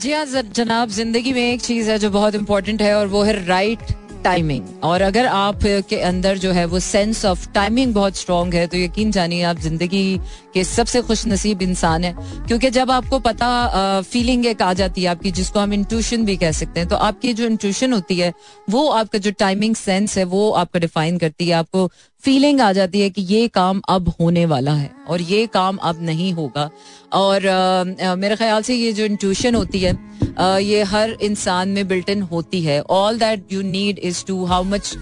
जी 0.00 0.12
हाँ 0.12 0.24
जनाब, 0.26 0.88
ज़िंदगी 0.90 1.32
में 1.32 1.42
एक 1.42 1.60
चीज़ 1.60 1.90
है 1.90 1.98
जो 1.98 2.10
बहुत 2.10 2.34
इंपॉर्टेंट 2.34 2.82
है 2.82 2.94
और 2.94 3.06
वो 3.06 3.22
है 3.22 3.44
राइट 3.46 3.92
टाइमिंग 4.24 4.84
और 4.84 5.02
अगर 5.02 5.26
आप 5.26 5.64
के 5.88 6.00
अंदर 6.02 6.38
जो 6.38 6.52
है 6.52 6.64
वो 6.66 6.78
सेंस 6.80 7.24
ऑफ़ 7.24 7.48
टाइमिंग 7.54 7.94
बहुत 7.94 8.16
स्ट्रांग 8.16 8.54
है 8.54 8.66
तो 8.66 8.76
यकीन 8.76 9.10
जानिए 9.10 9.42
आप 9.44 9.58
ज़िंदगी 9.60 10.18
के 10.54 10.64
सबसे 10.64 11.00
खुश 11.02 11.26
नसीब 11.26 11.62
इंसान 11.62 12.04
है। 12.04 12.14
क्योंकि 12.46 12.70
जब 12.70 12.90
आपको 12.90 13.18
पता 13.20 14.00
फीलिंग 14.02 14.46
एक 14.46 14.62
आ 14.62 14.72
जाती 14.74 15.02
है 15.02 15.08
आपकी, 15.08 15.30
जिसको 15.32 15.60
हम 15.60 15.72
इंट्यूशन 15.72 16.24
भी 16.24 16.36
कह 16.36 16.52
सकते 16.52 16.80
हैं 16.80 16.88
तो 16.88 16.96
आपकी 16.98 17.32
जो 17.34 17.46
इंट्यूशन 17.46 17.92
होती 17.92 18.16
है, 18.16 18.32
वो 18.70 18.88
आपका 18.90 19.18
जो 19.18 19.30
टाइमिंग 19.38 19.74
सेंस 19.76 20.16
है, 20.18 20.24
वो 20.26 20.50
आपको 20.52 20.78
डिफाइन 20.78 21.18
करती 21.18 21.48
है। 21.48 21.54
आपको 21.54 21.90
फीलिंग 22.24 22.60
आ 22.60 22.72
जाती 22.72 23.00
है 23.00 23.08
कि 23.10 23.22
ये 23.22 23.46
काम 23.48 23.80
अब 23.88 24.08
होने 24.20 24.44
वाला 24.46 24.72
है 24.74 24.90
और 25.08 25.20
ये 25.22 25.46
काम 25.54 25.76
अब 25.76 26.02
नहीं 26.02 26.32
होगा। 26.32 26.68
और 27.12 27.46
आ, 27.46 28.14
मेरे 28.14 28.36
ख्याल 28.36 28.62
से 28.62 28.74
ये 28.74 28.92
जो 28.92 29.04
इंट्यूशन 29.04 29.54
होती 29.54 29.80
है 29.80 29.92
आ, 30.38 30.56
ये 30.58 30.82
हर 30.82 31.10
इंसान 31.22 31.68
में 31.68 31.86
बिल्ट 31.88 32.08
इन 32.10 32.22
होती 32.22 32.60
है। 32.62 32.80
All 32.82 33.18
that 33.18 33.52
you 33.52 33.62
need 33.62 33.98
is 33.98 34.24
to 34.26 34.44
how 34.44 34.64
much 34.64 34.94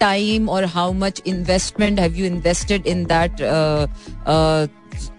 time 0.00 0.48
और 0.48 0.64
how 0.74 0.92
much 0.92 1.22
investment 1.26 2.00
have 2.00 2.16
you 2.16 2.26
invested 2.26 2.86
in 2.86 3.04
that 3.04 3.42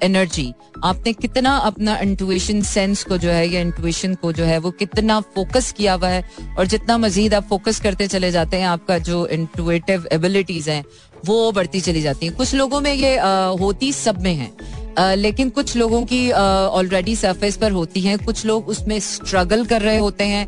energy 0.04 0.54
आपने 0.84 1.14
कितना 1.14 1.56
अपना 1.58 1.98
इंटुएशन 1.98 2.62
सेंस 2.62 3.04
को 3.04 3.18
जो 3.18 3.30
है 3.30 3.48
या 3.50 3.62
इंटुएशन 3.62 4.16
को 4.16 4.32
जो 4.34 4.44
है 4.44 4.58
वो 4.58 4.72
कितना 4.72 5.20
फोकस 5.36 5.72
किया 5.72 5.94
हुआ 5.94 6.08
है 6.08 6.24
और 6.58 6.66
जितना 6.66 6.98
मजीद 6.98 7.34
आप 7.34 7.48
फोकस 7.50 7.80
करते 7.82 8.08
चले 8.08 8.32
जाते 8.32 8.58
हैं 8.58 8.68
आपका 8.68 8.98
जो 9.00 9.26
इंटुएटिव 9.28 10.08
एबिलिटीज 10.12 10.70
हैं 10.70 10.84
वो 11.26 11.52
बढ़ती 11.52 11.80
चली 11.82 12.02
जाती 12.02 12.26
हैं। 12.26 12.36
कुछ 12.36 12.54
लोगों 12.56 12.82
में 12.82 12.94
ये 12.94 13.18
आ, 13.18 13.46
होती 13.46 13.92
सब 13.94 14.22
में 14.22 14.34
है। 14.34 14.52
लेकिन 15.00 15.50
कुछ 15.50 15.76
लोगों 15.78 16.02
की 16.06 16.30
ऑलरेडी 16.32 17.16
सरफेस 17.16 17.58
पर 17.58 17.72
होती 17.72 18.02
हैं। 18.02 18.18
कुछ 18.20 18.46
लोग 18.46 18.68
उसमें 18.70 19.00
स्ट्रगल 19.00 19.66
कर 19.66 19.82
रहे 19.82 19.98
होते 19.98 20.24
हैं। 20.24 20.48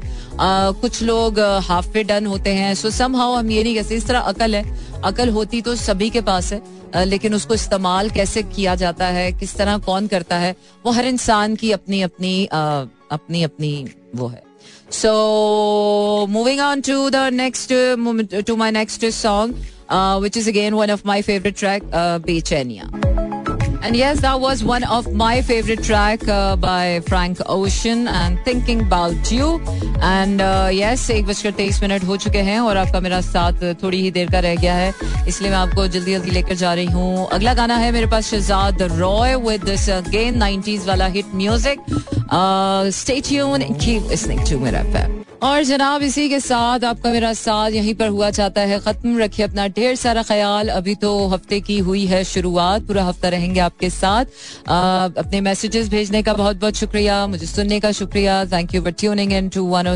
कुछ 0.82 1.02
लोग 1.04 1.40
हाफ़ 1.64 1.90
वे 1.90 2.04
डन 2.04 2.26
होते 2.26 2.54
हैं। 2.54 2.74
सो 2.76 2.90
सम 2.92 3.16
हाउ 3.16 3.34
हम 3.34 3.52
ये 3.52 3.64
नहीं 3.64 3.76
कहते 3.76 3.96
इस 3.96 4.08
तरह 4.08 4.20
अकल 4.32 4.56
है। 4.56 4.64
अकल 5.04 5.30
होती 5.30 5.62
तो 5.62 5.76
सभी 5.78 6.10
के 6.10 6.22
पास 6.22 6.54
है 6.54 7.06
लेकिन 7.06 7.34
उसको 7.34 7.54
इस्तेमाल 7.54 8.10
कैसे 8.10 8.42
किया 8.44 8.76
जाता 8.76 9.06
है, 9.08 9.32
किस 9.32 9.56
तरह 9.56 9.78
कौन 9.78 10.08
करता 10.08 10.38
है, 10.38 10.56
वो 10.86 10.92
हर 10.92 11.06
इंसान 11.06 11.56
की 11.56 11.72
अपनी 11.72 12.02
अपनी 12.02 12.46
अपनी 12.46 13.44
अपनी 13.44 13.88
वो 14.16 14.28
है। 14.28 14.44
So 14.92 16.28
moving 16.30 16.60
on 16.60 16.82
to 16.82 17.10
the 17.10 17.30
next 17.34 17.74
to 18.48 18.56
my 18.56 18.72
next 18.72 19.06
song 19.06 19.66
which 20.24 20.38
is 20.38 20.50
again 20.50 20.74
one 20.74 20.92
of 20.92 21.02
my 21.06 21.22
favourite 21.22 21.58
track 21.60 21.84
बेचैनिया। 22.26 22.92
And 23.82 23.96
yes, 23.96 24.20
that 24.22 24.40
was 24.40 24.64
one 24.64 24.84
of 24.84 25.14
my 25.14 25.42
favorite 25.42 25.84
track 25.84 26.28
uh, 26.28 26.56
by 26.58 27.00
Frank 27.02 27.38
Ocean 27.48 28.08
and 28.10 28.40
Thinking 28.44 28.82
About 28.82 29.32
You. 29.32 29.62
And 30.02 30.42
uh, 30.42 30.70
yes, 30.72 31.10
एक 31.12 31.26
बजकर 31.26 31.52
तेईस 31.52 31.82
minute 31.82 32.04
हो 32.04 32.18
चुके 32.18 32.42
हैं 32.50 32.60
और 32.60 32.78
आपका 32.78 33.00
मेरा 33.00 33.22
साथ 33.22 33.64
थोड़ी 33.84 34.02
ही 34.02 34.12
देर 34.12 34.32
का 34.32 34.40
रह 34.40 34.56
गया 34.56 34.76
है 34.76 34.94
इसलिए 35.28 35.52
मैं 35.52 35.58
आपको 35.58 35.88
जल्दी 35.88 36.14
जल्दी 36.14 36.32
लेकर 36.32 36.56
जा 36.56 36.74
रही 36.74 36.86
हूँ 36.98 37.28
अगला 37.34 37.54
गाना 37.54 37.76
है 37.78 37.92
मेरे 37.92 38.08
पास 38.12 38.32
Shahzad 38.32 38.82
Roy 38.98 39.36
with 39.48 39.64
this 39.66 39.90
again 40.00 40.42
90s 40.44 40.88
वाला 40.88 41.08
hit 41.16 41.36
music 41.36 41.86
stay 43.02 43.22
tune 43.30 43.74
keep 43.76 44.10
listening 44.10 44.46
to 44.50 44.60
Mera 44.60 44.80
FM 44.80 45.27
और 45.44 45.64
जनाब 45.64 46.02
इसी 46.02 46.30
के 46.30 46.40
साथ 46.40 46.84
आपका 46.84 47.12
मेरा 47.12 47.34
साथ 47.34 47.72
यहीं 47.72 47.94
पर 47.96 48.08
हुआ 48.08 48.30
चाहता 48.30 48.62
है। 48.62 48.80
खत्म 48.80 49.18
रखिए 49.18 49.46
अपना 49.46 49.68
ढेर 49.68 49.96
सारा 49.96 50.24
ख्याल। 50.24 50.68
अभी 50.68 50.96
तो 50.96 51.28
हफ़्ते 51.28 51.60
की 51.62 51.78
हुई 51.80 52.06
है 52.06 52.24
शुरुआत 52.24 52.82
पूरा 52.82 53.04
हफ़्ता 53.04 53.30
रहेंगे 53.30 53.60
आपके 53.60 53.90
साथ। 53.90 54.26
आ, 54.70 55.04
अपने 55.06 55.42
मैसेजेस 55.42 55.90
भेजने 55.90 56.24
का 56.24 56.34
बहुत 56.34 56.58
बहुत 56.58 56.76
शुक्रिया 56.76 57.28
मुझे 57.28 57.46
सुनने 57.46 57.80
का 57.80 57.92
शुक्रिया। 57.92 58.46
Thank 58.46 58.76
you 58.76 58.82
for 58.82 58.92
tuning 58.92 59.34
in 59.34 59.50
to 59.50 59.64
one 59.66 59.88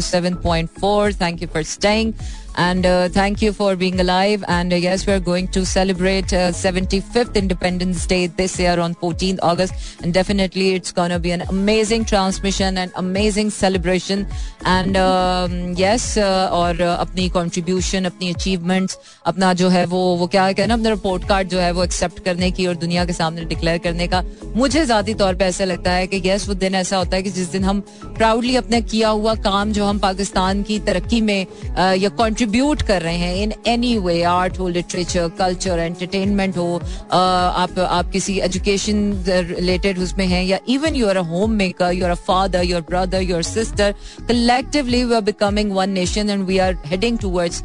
thank 1.21 1.41
you 1.41 1.47
for 1.47 1.63
staying 1.63 2.13
And 2.56 2.86
uh, 2.86 3.08
thank 3.10 3.42
you 3.42 3.52
for 3.52 3.76
being 3.76 4.00
alive. 4.00 4.42
And 4.48 4.72
uh, 4.72 4.76
yes, 4.76 5.06
we're 5.06 5.20
going 5.20 5.48
to 5.48 5.66
celebrate 5.66 6.32
uh, 6.32 6.52
75th 6.52 7.34
Independence 7.34 8.06
Day 8.06 8.28
this 8.28 8.58
year 8.58 8.80
on 8.80 8.94
14th 8.94 9.38
August. 9.42 9.74
And 10.02 10.14
definitely 10.14 10.74
it's 10.74 10.90
going 10.90 11.10
to 11.10 11.18
be 11.18 11.32
an 11.32 11.42
amazing 11.42 12.06
transmission 12.06 12.78
and 12.78 12.90
amazing 12.96 13.50
celebration. 13.50 14.26
And 14.64 14.96
um, 14.96 15.74
yes, 15.76 16.16
uh, 16.16 16.48
और 16.50 16.80
uh, 16.80 16.96
अपनी 16.98 17.28
contribution 17.30 18.04
अपनी 18.04 18.32
achievements 18.34 18.98
अपना 19.26 19.52
जो 19.54 19.68
है 19.68 19.84
वो 19.86 20.00
वो 20.16 20.26
क्या 20.26 20.44
है 20.44 20.66
ना 20.66 20.74
अपना 20.74 20.90
रिपोर्ट 20.90 21.28
कार्ड 21.28 21.48
जो 21.48 21.58
है 21.60 21.70
वो 21.72 21.84
एक्सेप्ट 21.84 22.24
करने 22.24 22.50
की 22.50 22.66
और 22.66 22.76
दुनिया 22.76 23.04
के 23.04 23.12
सामने 23.12 23.44
डिक्लेयर 23.44 23.78
करने 23.84 24.06
का 24.08 24.22
मुझे 24.56 24.84
ज़ाती 24.84 25.14
तौर 25.14 25.34
पे 25.34 25.44
ऐसा 25.44 25.64
लगता 25.64 25.92
है 25.92 26.06
कि 26.06 26.22
यस 26.24 26.48
वो 26.48 26.54
दिन 26.54 26.74
ऐसा 26.74 26.96
होता 26.96 27.16
है 27.16 27.22
कि 27.22 27.30
जिस 27.30 27.48
दिन 27.52 27.64
हम 27.64 27.80
प्राउडली 28.18 28.56
अपने 28.56 28.80
किया 28.82 29.08
हुआ 29.08 29.34
काम 29.44 29.72
जो 29.72 29.84
हम 29.84 29.98
पाकिस्तान 29.98 30.62
की 30.62 30.78
तरक्की 30.88 31.20
में 31.20 31.46
uh, 31.46 32.02
या 32.02 32.08
contribute 32.41 32.81
कर 32.81 33.01
रहे 33.01 33.17
हैं 33.17 33.35
इन 33.37 33.51
एनी 33.67 33.97
वे 33.99 34.21
आर्ट 34.23 34.57
हो 34.59 34.67
लिटरेचर 34.67 35.27
कल्चर 35.39 35.79
एंटरटेनमेंट 35.79 36.57
हो 36.57 36.75
आप 37.11 37.79
आप 37.79 38.09
किसी 38.11 38.37
एजुकेशन 38.41 39.01
रिलेटेड 39.27 39.99
उसमें 39.99 40.25
हैं, 40.27 40.43
या 40.43 40.59
even 40.69 40.95
you 40.95 41.07
are 41.07 41.17
a 41.17 41.21
home 41.23 41.51
maker 41.55 41.91
you 41.93 42.05
are 42.05 42.11
a 42.11 42.15
father 42.27 42.63
your 42.65 42.81
brother 42.89 43.21
your 43.21 43.43
sister 43.43 43.93
collectively 44.27 45.03
we 45.03 45.15
are 45.15 45.21
becoming 45.21 45.71
one 45.73 45.89
nation 45.89 46.29
and 46.29 46.45
we 46.45 46.57
are 46.57 46.77
heading 46.85 47.17
towards 47.19 47.61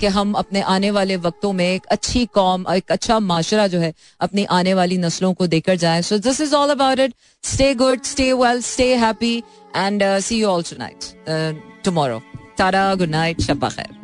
कि 0.00 0.06
हम 0.16 0.32
अपने 0.42 0.60
आने 0.74 0.90
वाले 0.90 1.16
वक्तों 1.18 1.52
में 1.52 1.64
एक 1.66 1.86
अच्छी 1.90 2.24
कॉम, 2.34 2.64
एक 2.74 2.92
अच्छा 2.92 3.18
माशरा 3.20 3.66
जो 3.66 3.80
है, 3.80 3.92
अपनी 4.20 4.44
आने 4.50 4.74
वाली 4.74 4.98
नस्लों 4.98 5.32
को 5.34 5.46
देकर 5.46 5.76
जाए। 5.76 6.02
So 6.02 6.18
this 6.18 6.40
is 6.40 6.54
all 6.54 6.70
about 6.70 6.98
it 6.98 7.14
stay 7.44 7.72
good 7.76 8.02
stay 8.04 8.32
well 8.34 8.60
stay 8.64 8.94
happy 8.96 9.36
and 9.76 10.02
see 10.20 10.40
you 10.40 10.48
also 10.48 10.76
night 10.78 11.82
tomorrow 11.84 12.20
Tara 12.58 12.94
good 12.94 13.10
night 13.10 13.40
शब्बा 13.40 13.68
खैर 13.68 13.99